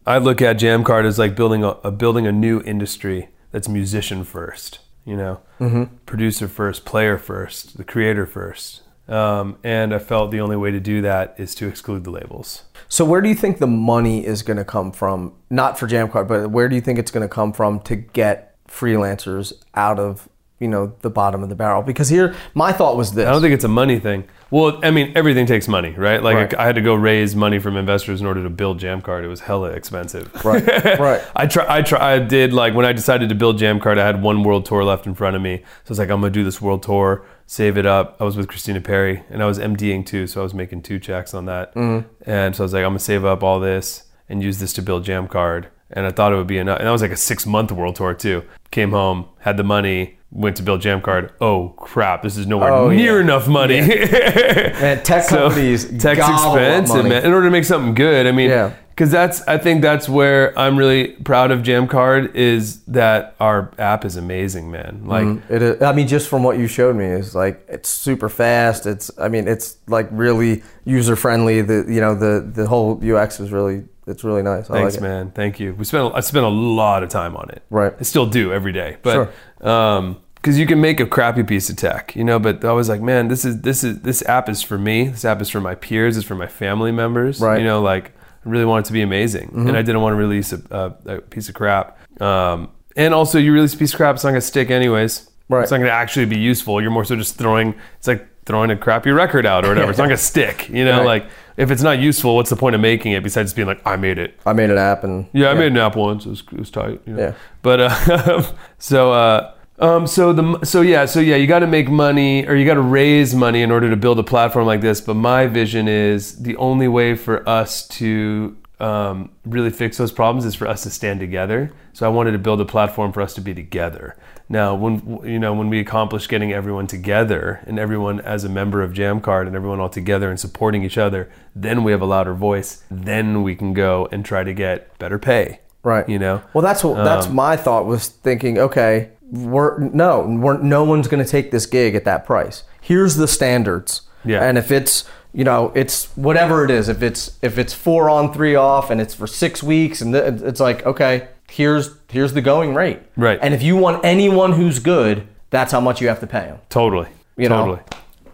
[0.06, 4.24] I look at Jammcard as like building a, a building a new industry that's musician
[4.24, 4.80] first.
[5.04, 5.84] You know, mm-hmm.
[6.06, 8.82] producer first, player first, the creator first.
[9.06, 12.64] Um, and I felt the only way to do that is to exclude the labels.
[12.88, 15.34] So where do you think the money is going to come from?
[15.50, 18.56] Not for Jammcard, but where do you think it's going to come from to get
[18.66, 20.28] freelancers out of
[20.58, 21.82] you know the bottom of the barrel?
[21.82, 23.28] Because here, my thought was this.
[23.28, 24.24] I don't think it's a money thing.
[24.50, 26.22] Well, I mean, everything takes money, right?
[26.22, 26.54] Like Right.
[26.58, 29.24] I had to go raise money from investors in order to build Jammcard.
[29.24, 30.32] It was hella expensive.
[30.44, 30.66] Right,
[30.98, 31.22] right.
[31.34, 31.66] I try.
[31.68, 32.14] I try.
[32.14, 33.98] I did like when I decided to build Jammcard.
[33.98, 36.20] I had one world tour left in front of me, so I was like, I'm
[36.20, 38.16] gonna do this world tour, save it up.
[38.20, 40.98] I was with Christina Perri, and I was MDing too, so I was making two
[40.98, 41.74] checks on that.
[41.74, 42.08] Mm-hmm.
[42.30, 44.82] And so I was like, I'm gonna save up all this and use this to
[44.82, 45.66] build Jammcard.
[45.90, 46.78] And I thought it would be enough.
[46.78, 48.42] And that was like a six month world tour too.
[48.70, 51.30] Came home, had the money, went to build Jammcard.
[51.40, 53.20] Oh crap, this is nowhere Oh, near yeah.
[53.22, 53.80] enough money.
[53.88, 57.24] Man, tech So, companies tech's expensive, man.
[57.24, 58.72] In order to make something good, I mean, Yeah.
[58.90, 64.04] because that's I think that's where I'm really proud of Jammcard is that our app
[64.04, 65.02] is amazing, man.
[65.06, 68.28] Like It is, I mean, just from what you showed me, is like it's super
[68.28, 68.86] fast.
[68.86, 71.60] It's, I mean, it's like really user friendly.
[71.62, 74.68] The you know the the whole UX is really it's really nice.
[74.68, 75.30] I Thanks, like man.
[75.30, 75.74] Thank you.
[75.74, 77.62] We spent I spent a lot of time on it.
[77.70, 77.94] Right.
[77.98, 78.96] I still do every day.
[79.02, 79.32] But
[79.64, 82.38] um, because you can make a crappy piece of tech, you know.
[82.38, 85.08] But I was like, man, this is this is this app is for me.
[85.08, 86.18] This app is for my peers.
[86.18, 87.40] It's for my family members.
[87.40, 87.58] Right.
[87.58, 88.12] You know, like
[88.44, 90.60] I really want it to be amazing, and I didn't want to release a,
[91.06, 91.98] a, a piece of crap.
[92.20, 95.30] Um, and also, you release a piece of crap, it's not gonna stick anyways.
[95.48, 95.62] Right.
[95.62, 96.80] It's not gonna actually be useful.
[96.82, 97.74] You're more so just throwing.
[97.96, 99.90] It's like throwing a crappy record out or whatever.
[99.90, 100.68] It's not gonna stick.
[100.68, 101.22] You know, Right.
[101.22, 101.26] like
[101.56, 103.96] if it's not useful, what's the point of making it besides just being like, I
[103.96, 104.38] made it.
[104.44, 106.26] I made an app and Yeah, I made an app once.
[106.26, 107.00] It was, it was tight.
[107.06, 107.22] You know?
[107.22, 107.34] Yeah.
[107.62, 108.42] But uh,
[108.78, 112.54] so uh, um, so the so yeah so yeah you got to make money or
[112.54, 115.00] you got to raise money in order to build a platform like this.
[115.00, 120.44] But my vision is the only way for us to um, really fix those problems
[120.44, 121.72] is for us to stand together.
[121.92, 124.16] So I wanted to build a platform for us to be together.
[124.48, 128.82] Now, when you know when we accomplish getting everyone together and everyone as a member
[128.82, 132.34] of Jammcard and everyone all together and supporting each other, then we have a louder
[132.34, 132.84] voice.
[132.90, 135.60] Then we can go and try to get better pay.
[135.82, 136.06] Right.
[136.08, 136.42] You know.
[136.52, 138.58] Well, that's what that's Um, my thought was thinking.
[138.58, 142.64] Okay, we're no, we're, no one's going to take this gig at that price.
[142.80, 144.02] Here's the standards.
[144.24, 144.42] Yeah.
[144.46, 148.32] And if it's you know it's whatever it is, if it's if it's four on
[148.32, 152.40] three off and it's for six weeks and th- it's like okay, here's here's the
[152.42, 153.00] going rate.
[153.16, 153.38] Right.
[153.42, 156.58] And if you want anyone who's good, that's how much you have to pay them.
[156.68, 157.08] Totally.
[157.36, 157.76] You totally.
[157.78, 157.84] know.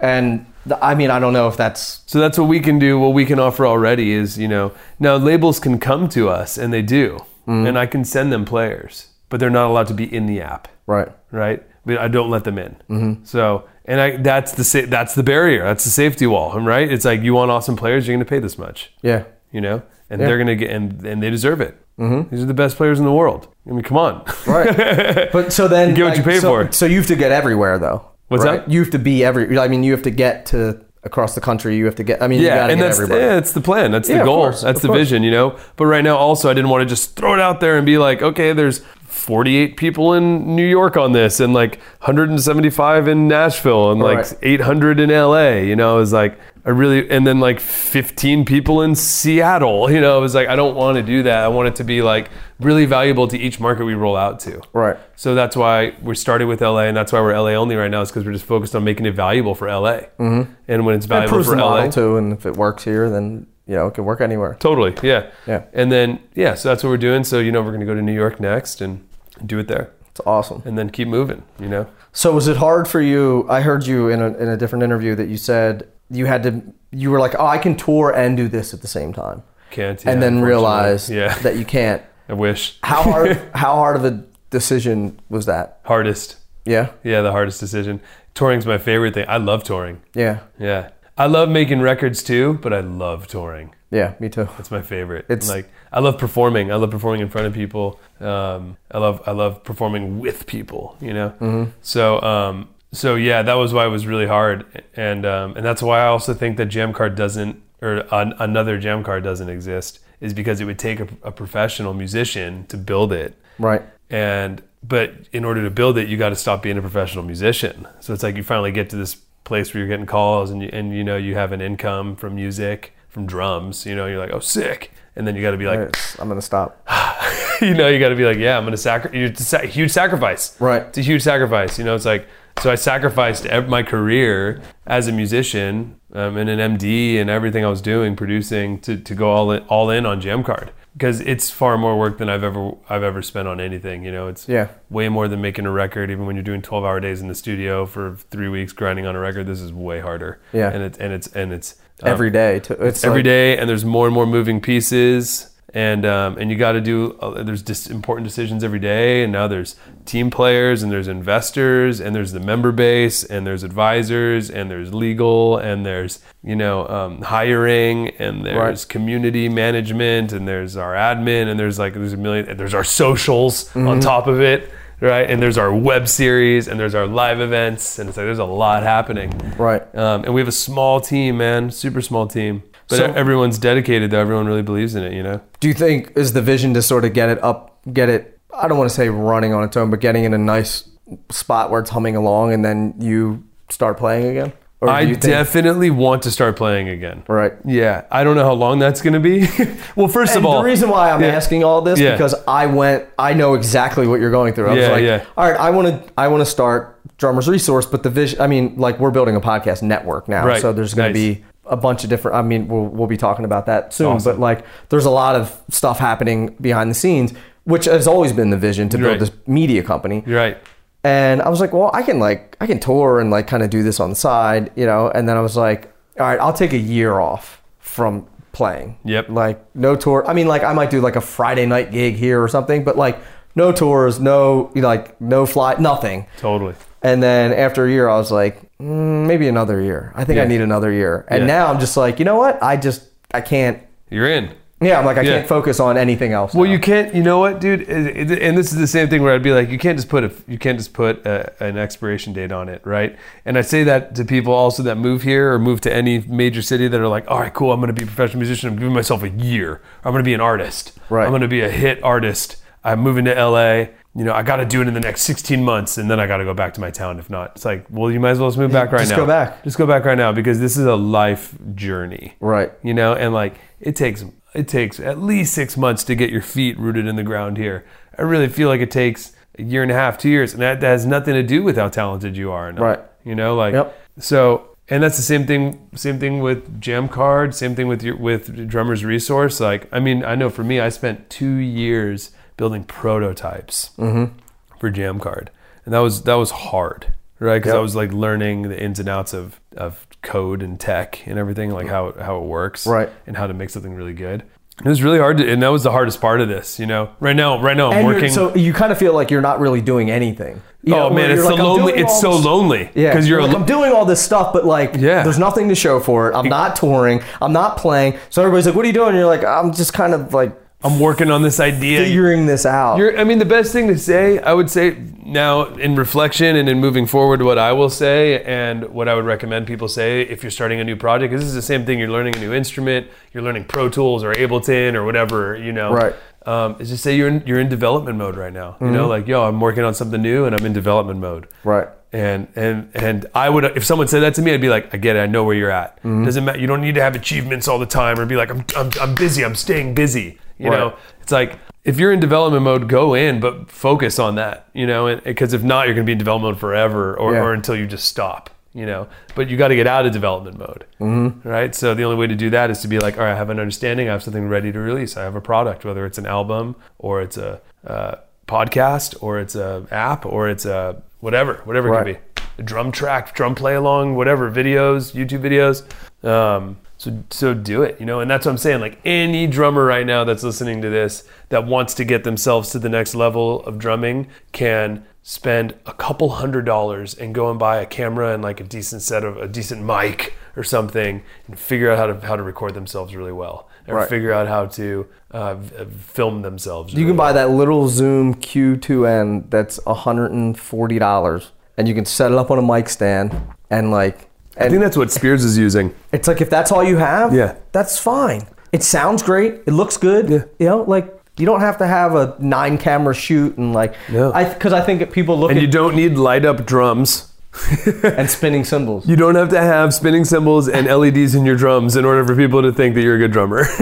[0.00, 2.98] And th- I mean, I don't know if that's So that's what we can do.
[2.98, 6.72] What we can offer already is, you know, now labels can come to us and
[6.72, 7.18] they do,
[7.48, 7.66] Mm-hmm.
[7.66, 10.68] and I can send them players, but they're not allowed to be in the app,
[10.86, 11.08] right.
[11.30, 11.62] right?
[11.86, 12.76] But I don't let them in.
[12.90, 13.24] Mm-hmm.
[13.24, 15.64] So, and I that's the sa- that's the barrier.
[15.64, 16.92] That's the safety wall, right?
[16.92, 19.24] It's like you want awesome players, you're going to pay this much, Yeah.
[19.50, 21.80] you know, and they're going to get and and they deserve it.
[21.98, 22.34] Mm-hmm.
[22.34, 23.48] These are the best players in the world.
[23.66, 24.24] I mean, come on.
[24.46, 25.30] Right.
[25.32, 26.72] but so then get what you pay so, for.
[26.72, 28.06] So you have to get everywhere though.
[28.28, 28.60] What's right?
[28.64, 28.70] that?
[28.70, 29.58] You have to be every.
[29.58, 31.76] I mean, you have to get to across the country.
[31.76, 32.22] You have to get.
[32.22, 33.20] I mean, you Yeah, gotta and get that's everybody.
[33.22, 33.90] yeah, it's the plan.
[33.90, 34.36] That's Yeah, the goal.
[34.44, 34.98] course, that's the course.
[34.98, 35.58] vision, you know.
[35.76, 37.98] But right now, also, I didn't want to just throw it out there and be
[37.98, 38.82] like, okay, there's
[39.20, 44.34] 48 people in New York on this, and like 175 in Nashville, and like Right.
[44.42, 45.58] 800 in LA.
[45.58, 49.90] You know, it was like I really, and then like 15 people in Seattle.
[49.90, 51.44] You know, it was like I don't want to do that.
[51.44, 54.60] I want it to be like really valuable to each market we roll out to.
[54.72, 54.96] Right.
[55.16, 58.02] So that's why we started with LA, and that's why we're LA only right now,
[58.02, 60.00] is because we're just focused on making it valuable for LA.
[60.18, 60.52] Mm-hmm.
[60.68, 63.76] And when it's valuable proves for LA, too, and if it works here, then you
[63.76, 64.56] know it can work anywhere.
[64.60, 65.64] totally, yeah, Yeah.
[65.72, 67.24] And then yeah, so that's what we're doing.
[67.24, 69.06] So you know, we're going to go to New York next and
[69.46, 70.62] do it there, It's awesome.
[70.64, 71.42] and then keep moving.
[71.58, 73.46] You know, So was it hard for you?
[73.48, 76.62] I heard you in a in a different interview that you said you had to.
[76.92, 80.04] You were like, oh, I can tour and do this at the same time, can't.
[80.04, 82.02] yeah, and then realize yeah, that you can't.
[82.28, 83.36] I wish How hard?
[83.54, 85.80] how hard of a decision was that?
[85.84, 86.36] hardest.
[86.64, 86.90] Yeah.
[87.02, 88.00] Yeah, the hardest decision.
[88.34, 89.24] Touring's my favorite thing.
[89.28, 90.02] I love touring.
[90.14, 90.40] Yeah.
[90.58, 93.74] Yeah, I love making records too, but I love touring.
[93.90, 94.14] Yeah.
[94.20, 94.48] Me too.
[94.58, 95.24] It's my favorite.
[95.28, 96.70] It's- like I love performing.
[96.70, 97.98] I love performing in front of people.
[98.20, 100.96] Um, I love I love performing with people.
[101.00, 101.28] You know.
[101.40, 101.70] Mm-hmm.
[101.82, 104.64] So um, so yeah, that was why it was really hard,
[104.94, 109.22] and um, and that's why I also think that Jammcard doesn't or an, another Jammcard
[109.22, 113.82] doesn't exist is because it would take a, a professional musician to build it Right.
[114.10, 117.88] and but in order to build it you got to stop being a professional musician
[118.00, 119.14] so it's like you finally get to this
[119.44, 122.34] place where you're getting calls and you, and you know you have an income from
[122.34, 125.66] music from drums you know you're like oh sick and then you got to be
[125.66, 126.80] like It's- I'm gonna stop.
[127.60, 130.58] you know you got to be like yeah i'm gonna sacrifice it's a huge sacrifice
[130.60, 130.80] Right.
[130.82, 132.26] it's a huge sacrifice you know it's like
[132.62, 137.68] so i sacrificed my career as a musician um, and an md and everything i
[137.68, 141.76] was doing producing to, to go all in, all in on jammcard because it's far
[141.76, 144.68] more work than i've ever i've ever spent on anything you know it's Yeah.
[144.88, 147.34] way more than making a record even when you're doing 12 hour days in the
[147.34, 150.70] studio for three weeks grinding on a record this is way harder Yeah.
[150.72, 151.74] and it's and it's and it's
[152.08, 152.60] Every day.
[152.60, 156.50] To, it's every like- day, and there's more and more moving pieces and um, and
[156.50, 160.28] you got to do uh, there's just important decisions every day and now there's team
[160.28, 165.58] players and there's investors and there's the member base and there's advisors and there's legal
[165.58, 168.88] and there's you know um, hiring and there's Right.
[168.88, 172.82] community management and there's our admin and there's like there's a million and there's our
[172.84, 173.86] socials Mm-hmm.
[173.86, 177.98] on top of it right and there's our web series and there's our live events
[177.98, 179.82] and it's like there's a lot happening Right.
[179.96, 182.62] um, and we have a small team, man, super small team.
[182.88, 184.18] But So- everyone's dedicated, though.
[184.20, 185.40] Everyone really believes in it, you know?
[185.60, 188.38] Do you think is the vision to sort of get it up, get it?
[188.52, 190.88] I don't want to say running on its own, but getting in a nice
[191.30, 194.52] spot where it's humming along, and then you start playing again.
[194.88, 197.22] I think- definitely want to start playing again.
[197.28, 197.52] right.
[197.66, 198.04] Yeah.
[198.10, 199.46] I don't know how long that's going to be.
[199.96, 201.28] well, first And of all, the reason why I'm Yeah.
[201.28, 202.12] asking all this Yeah.
[202.12, 204.68] because I went, I know exactly what you're going through.
[204.68, 205.24] I was Yeah, like, yeah.
[205.36, 208.46] all right, I want to, I want to start Drummers Resource, but the vision, I
[208.46, 210.62] mean, like we're building a podcast network now, Right.
[210.62, 211.20] so there's going Nice.
[211.22, 212.36] to be a bunch of different.
[212.38, 214.32] I mean, we'll we'll be talking about that soon, Awesome.
[214.32, 218.48] but like, there's a lot of stuff happening behind the scenes, which has always been
[218.50, 219.20] the vision to build Right.
[219.20, 220.24] this media company.
[220.26, 220.56] you're right.
[221.02, 223.70] And I was like, well, I can like I can tour and like kind of
[223.70, 225.08] do this on the side, you know.
[225.08, 228.98] And then I was like, all right, I'll take a year off from playing.
[229.04, 229.30] Yep.
[229.30, 230.26] Like no tour.
[230.28, 232.96] I mean, like I might do like a Friday night gig here or something, but
[232.98, 233.18] like
[233.54, 236.26] no tours, no you know, like no fly, nothing.
[236.36, 236.74] Totally.
[237.02, 240.12] And then after a year, I was like, mm, maybe another year.
[240.14, 241.24] I think I need another year.
[241.28, 241.46] And Yeah.
[241.46, 242.62] now I'm just like, you know what?
[242.62, 243.82] I just I can't.
[244.10, 244.54] You're in.
[244.82, 245.36] Yeah, I'm like I Yeah.
[245.36, 246.54] can't focus on anything else.
[246.54, 246.72] Well, now.
[246.72, 247.14] you can't.
[247.14, 247.82] You know what, dude?
[247.82, 250.08] It- it- And this is the same thing where I'd be like, you can't just
[250.08, 253.14] put a, you can't just put a, an expiration date on it, right?
[253.44, 256.62] And I say that to people also that move here or move to any major
[256.62, 258.70] city that are like, all right, cool, I'm going to be a professional musician.
[258.70, 259.82] I'm giving myself a year.
[260.04, 260.98] I'm going to be an artist.
[261.10, 261.24] Right.
[261.24, 262.56] I'm going to be a hit artist.
[262.82, 263.88] I'm moving to LA.
[264.16, 266.26] You know, I got to do it in the next 16 months, and then I
[266.26, 267.18] got to go back to my town.
[267.20, 269.16] If not, it's like, well, you might as well just move back right Just now.
[269.18, 269.62] Just go back.
[269.64, 272.72] Just go back right now because this is a life journey Right.
[272.82, 274.24] you know and like it takes
[274.54, 277.84] it takes at least six months to get your feet rooted in the ground here.
[278.18, 280.80] I really feel like it takes a year and a half two years and that,
[280.80, 283.00] that has nothing to do with how talented you are not, Right.
[283.24, 283.98] you know like Yep.
[284.18, 288.68] so and that's the same thing same thing with jammcard same thing with your with
[288.68, 289.60] drummers resource.
[289.60, 294.36] Like i mean i know for me i spent two years building prototypes mm-hmm.
[294.78, 295.48] for jammcard
[295.84, 297.58] and that was that was hard right?
[297.58, 301.38] Because i was like learning the ins and outs of of code and tech and
[301.38, 303.08] everything like how how it works Right.
[303.26, 304.42] and how to make something really good
[304.84, 307.10] it was really hard to and that was the hardest part of this you know
[307.20, 309.40] right now right now i'm And you're- working so you kind of feel like you're
[309.42, 310.60] not really doing anything.
[310.82, 313.28] You oh, know, oh man it's so like, lonely it's so this- lonely Yeah, because
[313.28, 315.22] you're like, a, I'm doing all this stuff, but like, Yeah.
[315.22, 316.34] there's nothing to show for it.
[316.34, 317.20] I'm not touring.
[317.42, 318.18] I'm not playing.
[318.30, 320.52] So everybody's like, "What are you doing?" And you're like, "I'm just kind of like
[320.82, 323.98] i'm working on this idea figuring this out." You're, I mean, the best thing to
[323.98, 328.42] say, I would say now in reflection and in moving forward, what I will say
[328.44, 331.48] and what I would recommend people say if you're starting a new project, because this
[331.48, 331.98] is the same thing.
[331.98, 335.92] You're learning a new instrument, you're learning Pro Tools or Ableton or whatever, you know.
[335.92, 336.14] Right.
[336.46, 338.76] Um, is just say you're in, you're in development mode right now.
[338.80, 341.48] You know, like yo, I'm working on something new and I'm in development mode.
[341.64, 341.88] right.
[342.12, 344.96] And and and I would if someone said that to me, I'd be like, I
[344.96, 345.20] get it.
[345.20, 345.96] I know where you're at.
[345.98, 346.24] Mm-hmm.
[346.24, 346.58] Doesn't matter.
[346.58, 349.14] You don't need to have achievements all the time or be like, I'm I'm, I'm
[349.14, 349.44] busy.
[349.44, 350.38] I'm staying busy.
[350.60, 350.78] You Right.
[350.78, 350.92] know,
[351.22, 354.66] it's like if you're in development mode, go in, but focus on that.
[354.74, 357.40] You know, because if not, you're going to be in development mode forever, or, Yeah.
[357.40, 358.50] or until you just stop.
[358.72, 361.48] You know, but you got to get out of development mode, mm-hmm.
[361.48, 361.74] right?
[361.74, 363.50] So the only way to do that is to be like, all right, I have
[363.50, 364.08] an understanding.
[364.08, 365.16] I have something ready to release.
[365.16, 368.14] I have a product, whether it's an album or it's a uh,
[368.46, 372.06] podcast or it's a app or it's a whatever, whatever it Right.
[372.06, 375.82] could be a drum track, drum play along, whatever, videos, YouTube videos.
[376.28, 378.80] Um, so so do it, you know, and that's what I'm saying.
[378.82, 382.78] Like any drummer right now that's listening to this that wants to get themselves to
[382.78, 387.78] the next level of drumming can spend a couple hundred dollars and go and buy
[387.78, 391.90] a camera and like a decent set of a decent mic or something and figure
[391.90, 394.08] out how to how to record themselves really well or Right.
[394.10, 396.92] figure out how to uh, film themselves.
[396.92, 402.50] You can buy that little Zoom Q2N that's $140 and you can set it up
[402.50, 403.34] on a mic stand
[403.70, 405.94] and like I think that's what Spears is using.
[406.12, 407.54] it's like if that's all you have, Yeah.
[407.72, 408.46] that's fine.
[408.72, 409.54] It sounds great.
[409.66, 410.28] It looks good.
[410.28, 410.44] Yeah.
[410.58, 414.32] You know, like you don't have to have a nine camera shoot and like No.
[414.32, 417.26] I because I think people look And at you don't need light up drums.
[418.04, 419.08] and spinning cymbals.
[419.08, 422.36] You don't have to have spinning cymbals and LEDs in your drums in order for
[422.36, 423.62] people to think that you're a good drummer.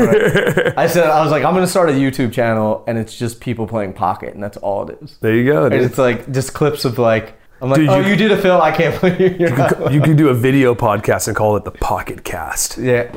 [0.76, 3.66] I said I was like I'm gonna start a YouTube channel and it's just people
[3.66, 5.18] playing pocket and that's all it is.
[5.20, 5.66] there you go.
[5.66, 8.40] And it's like just clips of like I'm like Dude, oh you- you, did a
[8.40, 9.92] film I can't believe you're not.
[9.92, 12.78] You can do a video podcast and call it the Pocket Cast.
[12.78, 13.11] yeah,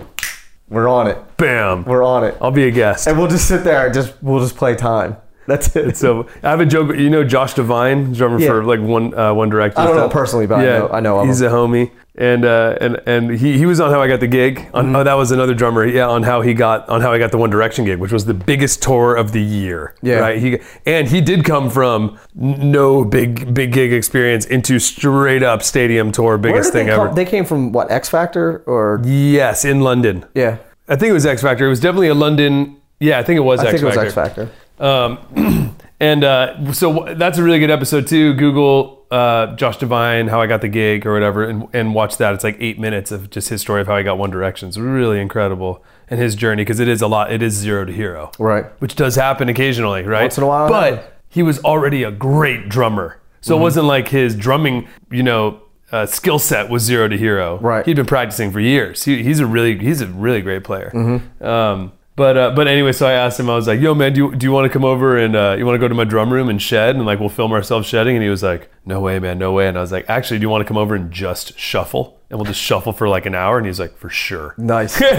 [0.70, 1.18] we're on it.
[1.38, 1.84] Bam.
[1.86, 2.36] We're on it.
[2.42, 3.08] I'll be a guest.
[3.08, 3.86] And we'll just sit there.
[3.86, 5.18] and Just we'll just play time.
[5.48, 5.98] That's it.
[5.98, 6.96] So I have a joke.
[6.96, 8.48] You know Josh Devine, drummer Yeah.
[8.48, 9.82] for like One uh, One Direction.
[9.82, 11.52] I don't know personally, but I know- I know he's him.
[11.52, 14.70] a homie, and uh, and and he, he was on How I Got the Gig.
[14.74, 14.96] On, Mm-hmm.
[14.98, 15.86] Oh, that was another drummer.
[15.86, 18.26] Yeah, on how he got on how I got the One Direction gig, which was
[18.26, 19.96] the biggest tour of the year.
[20.04, 20.20] Yeah.
[20.20, 20.38] right.
[20.40, 26.12] He and he did come from no big big gig experience into straight up stadium
[26.12, 27.08] tour, biggest thing ever.
[27.08, 27.16] come?
[27.16, 30.26] They came from what X Factor or yes, in London.
[30.36, 30.58] yeah.
[30.88, 31.66] I think it was X Factor.
[31.66, 32.78] It was definitely a London.
[33.00, 34.50] Yeah, I think it was I X think it was X Factor.
[34.82, 38.34] Um, and uh, so that's a really good episode too.
[38.34, 42.34] Google uh, Josh Devine, how I got the gig or whatever, and, and watch that.
[42.34, 44.68] It's like eight minutes of just his story of how he got One Direction.
[44.70, 47.32] It's really incredible and his journey because it is a lot.
[47.32, 48.66] It is zero to hero, Right.
[48.82, 50.24] Which does happen occasionally, right?
[50.24, 53.60] Once in a while, But he was already a great drummer, so Mm-hmm.
[53.60, 55.62] it wasn't like his drumming, you know.
[55.92, 57.60] Uh, skill set was zero to hero.
[57.60, 57.86] Right.
[57.86, 59.04] He'd been practicing for years.
[59.04, 60.90] He, he's a really he's a really great player.
[60.94, 61.44] Mm-hmm.
[61.46, 63.50] Um, but uh, but anyway, so I asked him.
[63.50, 65.56] I was like, "Yo, man, do you, do you want to come over and uh,
[65.58, 67.88] you want to go to my drum room and shed and like we'll film ourselves
[67.88, 70.40] shedding?" And he was like, "No way, man, no way." And I was like, "Actually,
[70.40, 73.26] do you want to come over and just shuffle?" and we'll just shuffle for like
[73.26, 73.58] an hour.
[73.58, 74.56] And he's like, for sure.
[74.58, 75.02] Nice.
[75.04, 75.12] like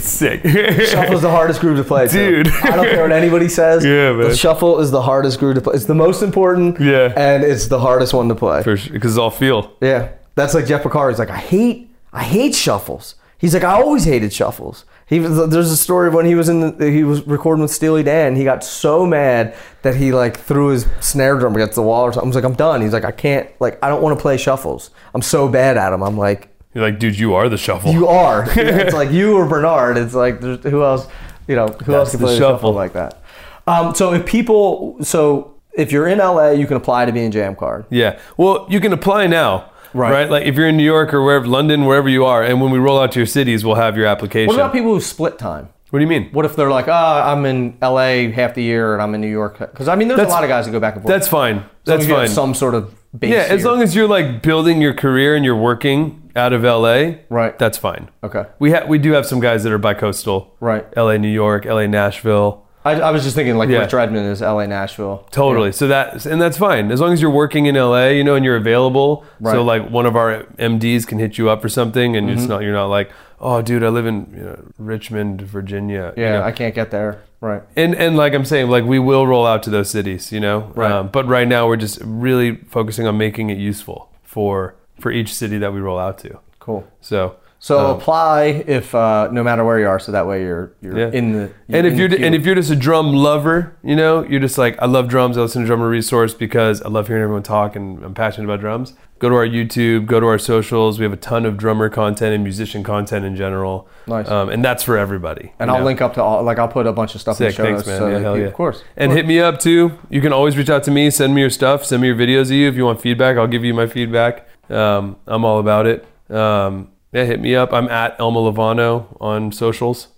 [0.00, 0.42] sick.
[0.42, 2.08] shuffle is the hardest groove to play.
[2.08, 2.48] Dude.
[2.48, 3.84] I don't care what anybody says.
[3.84, 4.30] Yeah, man.
[4.30, 5.74] The shuffle is the hardest groove to play.
[5.74, 6.80] It's the most important.
[6.80, 7.12] Yeah.
[7.16, 8.64] And it's the hardest one to play.
[8.64, 9.72] For sure, because it's all feel.
[9.80, 11.10] Yeah, that's like Jeff Porcaro.
[11.10, 13.14] He's like, I hate, I hate shuffles.
[13.42, 14.84] He's like, I always hated shuffles.
[15.06, 17.72] He was, there's a story of when he was in, the, he was recording with
[17.72, 18.36] Steely Dan.
[18.36, 22.12] He got so mad that he like threw his snare drum against the wall or
[22.12, 22.28] something.
[22.28, 22.80] I was like, I'm done.
[22.80, 24.90] He's like, I can't, like, I don't want to play shuffles.
[25.12, 26.02] I'm so bad at them.
[26.02, 27.92] I'm like, You're like, dude, you are the shuffle.
[27.92, 28.44] you are.
[28.56, 29.98] It's like you or Bernard.
[29.98, 31.08] It's like, there's, who else,
[31.48, 32.56] you know, who else That's can the play shuffle.
[32.58, 32.72] shuffle.
[32.74, 33.22] like that?
[33.66, 37.32] Um, so if people, so if you're in LA, you can apply to be in
[37.32, 37.86] Jammcard.
[37.90, 38.20] Yeah.
[38.36, 39.71] Well, you can apply now.
[39.94, 40.10] Right.
[40.12, 40.30] Right.
[40.30, 42.78] Like if you're in New York or wherever, London, wherever you are, and when we
[42.78, 44.48] roll out to your cities, we'll have your application.
[44.48, 45.68] What about people who split time?
[45.90, 46.30] What do you mean?
[46.32, 49.28] What if they're like, ah, I'm in LA half the year and I'm in New
[49.30, 49.58] York?
[49.58, 51.12] Because I mean, there's a lot of guys that go back and forth.
[51.12, 51.64] That's fine.
[51.84, 52.28] That's fine.
[52.28, 53.30] Some sort of base.
[53.30, 57.16] yeah, as long as you're like building your career and you're working out of LA,
[57.28, 57.58] Right.
[57.58, 58.08] That's fine.
[58.24, 58.44] Okay.
[58.58, 60.56] We have we do have some guys that are bi-coastal.
[60.60, 60.86] Right.
[60.96, 62.66] LA, New York, LA, Nashville.
[62.84, 63.78] I, I was just thinking like Yeah.
[63.80, 65.26] Rich Redmond is LA, Nashville.
[65.30, 65.70] Totally.
[65.72, 68.44] So that and that's fine as long as you're working in LA, you know, and
[68.44, 69.24] you're available.
[69.40, 69.52] Right.
[69.52, 72.38] So like one of our MDs can hit you up for something, and Mm-hmm.
[72.38, 73.10] it's not you're not like,
[73.40, 76.12] oh, dude, I live in you know, Richmond, Virginia.
[76.16, 76.42] you Yeah, know.
[76.42, 77.22] I can't get there.
[77.40, 77.62] Right.
[77.76, 80.72] and and like I'm saying, like we will roll out to those cities, you know.
[80.74, 80.90] Right.
[80.92, 85.34] Um, but right now we're just really focusing on making it useful for for each
[85.34, 86.38] city that we roll out to.
[86.60, 86.86] Cool.
[87.00, 90.72] So So um, apply if uh, no matter where you are, so that way you're
[90.82, 91.10] you're Yeah.
[91.12, 91.52] in the.
[91.68, 94.76] and if you're and if you're just a drum lover, you know, you're just like
[94.82, 95.38] I love drums.
[95.38, 98.58] I listen to Drummer Resource because I love hearing everyone talk and I'm passionate about
[98.58, 98.94] drums.
[99.20, 100.98] Go to our YouTube, go to our socials.
[100.98, 103.86] We have a ton of drummer content and musician content in general.
[104.08, 104.28] Nice.
[104.28, 105.52] um, and that's for everybody.
[105.60, 105.84] and I'll know?
[105.84, 107.62] link up to all like I'll put a bunch of stuff in Sick, the show
[107.62, 107.88] thanks, notes.
[107.88, 107.98] man.
[108.00, 108.46] so yeah, hell yeah.
[108.46, 108.82] Of course.
[108.96, 109.96] And hit me up too.
[110.10, 111.10] You can always reach out to me.
[111.10, 111.84] Send me your stuff.
[111.84, 113.36] Send me your videos of you if you want feedback.
[113.36, 114.48] I'll give you my feedback.
[114.68, 116.04] Um, I'm all about it.
[116.28, 117.72] Um, yeah, hit me up.
[117.72, 120.08] I'm at Elmo Lovano on socials.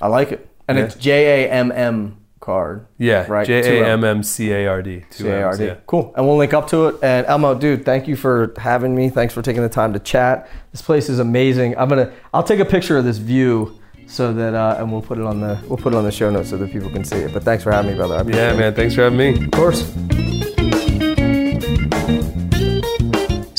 [0.00, 0.48] I like it.
[0.68, 0.84] And Yeah.
[0.84, 2.86] it's J A M M card.
[2.98, 4.04] Yeah, Right, J A M.
[4.04, 5.04] M C A R D.
[5.10, 5.72] C A R D.
[5.86, 6.12] Cool.
[6.16, 6.96] And we'll link up to it.
[7.02, 9.08] And Elmo, dude, thank you for having me.
[9.10, 10.48] Thanks for taking the time to chat.
[10.72, 11.76] This place is amazing.
[11.78, 15.18] I'm gonna I'll take a picture of this view so that uh, and we'll put
[15.18, 17.16] it on the we'll put it on the show notes so that people can see
[17.16, 17.32] it.
[17.32, 18.16] But thanks for having me, brother.
[18.28, 18.58] Yeah, it.
[18.58, 18.74] man.
[18.74, 19.44] Thanks for having me.
[19.44, 20.41] Of course.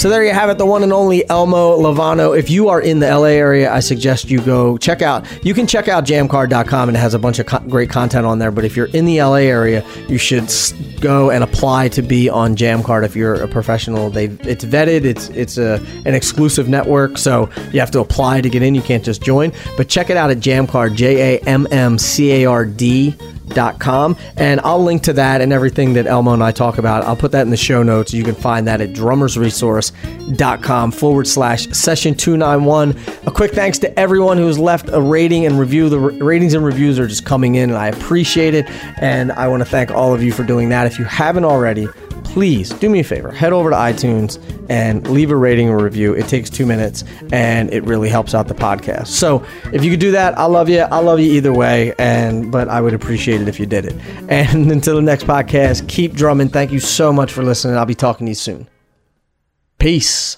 [0.04, 2.38] So there you have it, the one and only Elmo Lovano.
[2.38, 5.26] If you are in the LA area, I suggest you go check out.
[5.46, 8.38] You can check out jammcard.com and it has a bunch of co- great content on
[8.38, 8.52] there.
[8.52, 10.52] But if you're in the LA area, you should
[11.00, 13.06] go and apply to be on Jammcard.
[13.06, 15.06] If you're a professional, they it's vetted.
[15.06, 15.76] It's it's a
[16.06, 18.76] an exclusive network, so you have to apply to get in.
[18.76, 19.54] You can't just join.
[19.78, 23.16] But check it out at Jammcard, J A M M C A R D
[23.50, 27.04] dot com and I'll link to that and everything that Elmo and I talk about.
[27.04, 28.14] I'll put that in the show notes.
[28.14, 32.96] You can find that at drummersresource.com forward slash session 291.
[33.28, 35.90] A quick thanks to everyone who's left a rating and review.
[35.90, 38.70] The ratings and reviews are just coming in and I appreciate it.
[39.02, 40.88] And I want to thank all of you for doing that.
[40.88, 41.88] If you haven't already,
[42.34, 46.14] please do me a favor head over to itunes and leave a rating or review.
[46.14, 49.08] It takes two minutes and it really helps out the podcast.
[49.08, 50.80] So if you could do that i love you.
[50.80, 53.96] I love you either way and but i would appreciate it if you did it.
[54.30, 56.50] And until the next podcast keep drumming.
[56.50, 57.78] Thank you so much for listening.
[57.78, 58.68] I'll be talking to you soon.
[59.78, 60.38] Peace